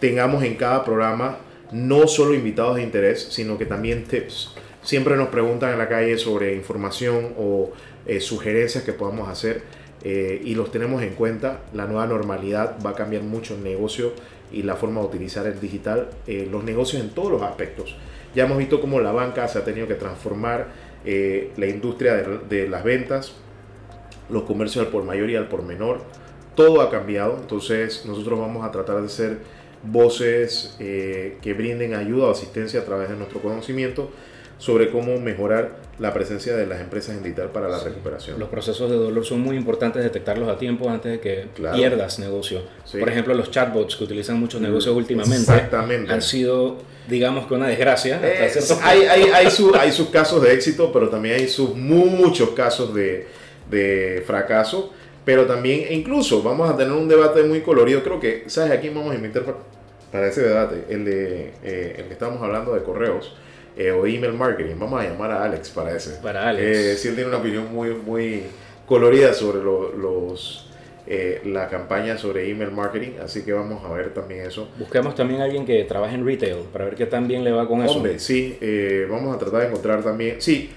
tengamos 0.00 0.42
en 0.42 0.56
cada 0.56 0.82
programa 0.82 1.38
no 1.72 2.08
solo 2.08 2.34
invitados 2.34 2.76
de 2.76 2.82
interés, 2.82 3.28
sino 3.30 3.58
que 3.58 3.66
también 3.66 4.04
tips. 4.04 4.54
Siempre 4.82 5.16
nos 5.16 5.28
preguntan 5.28 5.72
en 5.72 5.78
la 5.78 5.88
calle 5.88 6.16
sobre 6.16 6.54
información 6.54 7.34
o 7.38 7.70
eh, 8.06 8.18
sugerencias 8.20 8.82
que 8.82 8.94
podamos 8.94 9.28
hacer 9.28 9.60
eh, 10.02 10.40
y 10.42 10.54
los 10.54 10.72
tenemos 10.72 11.02
en 11.02 11.10
cuenta. 11.10 11.60
La 11.74 11.84
nueva 11.86 12.06
normalidad 12.06 12.78
va 12.84 12.90
a 12.90 12.94
cambiar 12.94 13.22
mucho 13.22 13.54
el 13.54 13.62
negocio 13.62 14.14
y 14.50 14.62
la 14.62 14.74
forma 14.74 15.02
de 15.02 15.06
utilizar 15.06 15.46
el 15.46 15.60
digital, 15.60 16.08
los 16.50 16.64
negocios 16.64 17.02
en 17.02 17.10
todos 17.10 17.30
los 17.30 17.42
aspectos. 17.42 17.94
Ya 18.34 18.46
hemos 18.46 18.58
visto 18.58 18.80
cómo 18.80 18.98
la 19.00 19.12
banca 19.12 19.46
se 19.46 19.58
ha 19.58 19.64
tenido 19.64 19.86
que 19.86 19.94
transformar, 19.94 20.66
la 21.04 21.66
industria 21.66 22.14
de, 22.14 22.38
de 22.48 22.68
las 22.68 22.82
ventas, 22.82 23.36
los 24.30 24.44
comercios 24.44 24.86
al 24.86 24.90
por 24.90 25.04
mayor 25.04 25.30
y 25.30 25.36
al 25.36 25.48
por 25.48 25.62
menor. 25.62 26.00
Todo 26.54 26.80
ha 26.80 26.90
cambiado, 26.90 27.38
entonces 27.40 28.04
nosotros 28.06 28.38
vamos 28.38 28.64
a 28.64 28.70
tratar 28.70 29.00
de 29.00 29.08
ser 29.08 29.38
voces 29.82 30.76
eh, 30.78 31.38
que 31.40 31.54
brinden 31.54 31.94
ayuda 31.94 32.26
o 32.26 32.30
asistencia 32.32 32.80
a 32.80 32.84
través 32.84 33.08
de 33.08 33.16
nuestro 33.16 33.40
conocimiento 33.40 34.10
sobre 34.60 34.90
cómo 34.90 35.18
mejorar 35.18 35.78
la 35.98 36.12
presencia 36.12 36.54
de 36.54 36.66
las 36.66 36.82
empresas 36.82 37.16
en 37.16 37.22
digital 37.22 37.48
para 37.48 37.68
la 37.68 37.78
recuperación. 37.78 38.38
Los 38.38 38.50
procesos 38.50 38.90
de 38.90 38.96
dolor 38.96 39.24
son 39.24 39.40
muy 39.40 39.56
importantes 39.56 40.02
detectarlos 40.02 40.50
a 40.50 40.58
tiempo 40.58 40.90
antes 40.90 41.12
de 41.12 41.20
que 41.20 41.46
pierdas 41.54 42.18
negocio. 42.18 42.60
Por 42.92 43.08
ejemplo, 43.08 43.32
los 43.34 43.50
chatbots 43.50 43.96
que 43.96 44.04
utilizan 44.04 44.38
muchos 44.38 44.60
negocios 44.60 44.94
últimamente 44.94 45.50
han 46.08 46.20
sido, 46.20 46.76
digamos 47.08 47.46
que 47.46 47.54
una 47.54 47.68
desgracia. 47.68 48.20
Eh, 48.22 48.50
hay, 48.82 49.02
hay, 49.02 49.22
hay, 49.34 49.48
hay 49.78 49.92
sus 49.92 50.10
casos 50.10 50.42
de 50.42 50.52
éxito, 50.52 50.92
pero 50.92 51.08
también 51.08 51.36
hay 51.36 51.48
sus 51.48 51.74
muchos 51.74 52.50
casos 52.50 52.94
de, 52.94 53.28
de 53.70 54.22
fracaso, 54.26 54.92
pero 55.24 55.46
también, 55.46 55.84
e 55.88 55.94
incluso 55.94 56.42
vamos 56.42 56.68
a 56.68 56.76
tener 56.76 56.92
un 56.92 57.08
debate 57.08 57.42
muy 57.44 57.60
colorido. 57.60 58.02
Creo 58.02 58.18
que, 58.18 58.44
¿sabes 58.46 58.72
a 58.72 58.80
quién 58.80 58.94
vamos 58.94 59.12
a 59.12 59.14
invitar 59.14 59.44
para, 60.10 60.26
ese 60.26 60.42
debate? 60.42 60.84
El, 60.88 61.04
de, 61.04 61.52
eh, 61.62 61.96
el 61.98 62.04
que 62.06 62.12
estamos 62.12 62.42
hablando 62.42 62.74
de 62.74 62.82
correos 62.82 63.36
eh, 63.76 63.90
o 63.90 64.06
email 64.06 64.32
marketing. 64.32 64.74
Vamos 64.78 65.00
a 65.00 65.04
llamar 65.04 65.30
a 65.30 65.44
Alex 65.44 65.70
para 65.70 65.94
ese. 65.94 66.18
Para 66.22 66.48
Alex. 66.48 66.66
Eh, 66.66 66.96
si 66.96 67.08
él 67.08 67.14
tiene 67.14 67.28
una 67.28 67.38
opinión 67.38 67.72
muy, 67.72 67.90
muy 67.90 68.42
colorida 68.86 69.32
sobre 69.34 69.62
los 69.62 70.66
la 71.44 71.68
campaña 71.68 72.16
sobre 72.16 72.48
email 72.48 72.70
marketing, 72.70 73.18
así 73.20 73.42
que 73.42 73.52
vamos 73.52 73.84
a 73.84 73.92
ver 73.92 74.14
también 74.14 74.46
eso. 74.46 74.68
Busquemos 74.78 75.16
también 75.16 75.40
a 75.40 75.44
alguien 75.44 75.66
que 75.66 75.82
trabaje 75.82 76.14
en 76.14 76.24
retail 76.24 76.58
para 76.72 76.84
ver 76.84 76.94
qué 76.94 77.06
tan 77.06 77.26
bien 77.26 77.42
le 77.42 77.50
va 77.50 77.66
con 77.66 77.82
eso. 77.82 77.94
Hombre, 77.94 78.20
sí, 78.20 78.56
vamos 79.10 79.34
a 79.34 79.38
tratar 79.38 79.62
de 79.62 79.66
encontrar 79.66 80.04
también, 80.04 80.36
sí, 80.40 80.70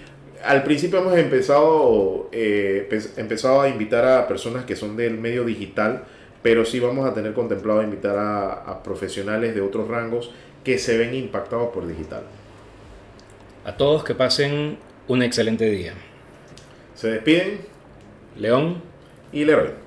al 0.44 0.64
principio 0.64 1.00
hemos 1.00 1.18
empezado, 1.18 2.30
eh, 2.32 2.88
empezado 3.18 3.62
a 3.62 3.70
invitar 3.70 4.06
a 4.06 4.28
personas 4.28 4.66
que 4.66 4.76
son 4.76 4.98
del 4.98 5.18
medio 5.18 5.46
digital, 5.46 6.04
pero 6.42 6.66
sí 6.66 6.80
vamos 6.80 7.10
a 7.10 7.14
tener 7.14 7.34
contemplado 7.34 7.82
invitar 7.82 8.18
a, 8.18 8.84
profesionales 8.84 9.56
de 9.56 9.62
otros 9.62 9.88
rangos 9.88 10.32
que 10.64 10.78
se 10.78 10.98
ven 10.98 11.16
impactados 11.16 11.70
por 11.74 11.88
digital. 11.88 12.24
A 13.66 13.78
todos 13.78 14.04
que 14.04 14.14
pasen 14.14 14.78
un 15.08 15.24
excelente 15.24 15.70
día. 15.70 15.94
Se 16.96 17.10
despiden 17.10 17.62
León 18.38 18.82
y 19.32 19.46
Leroy. 19.46 19.83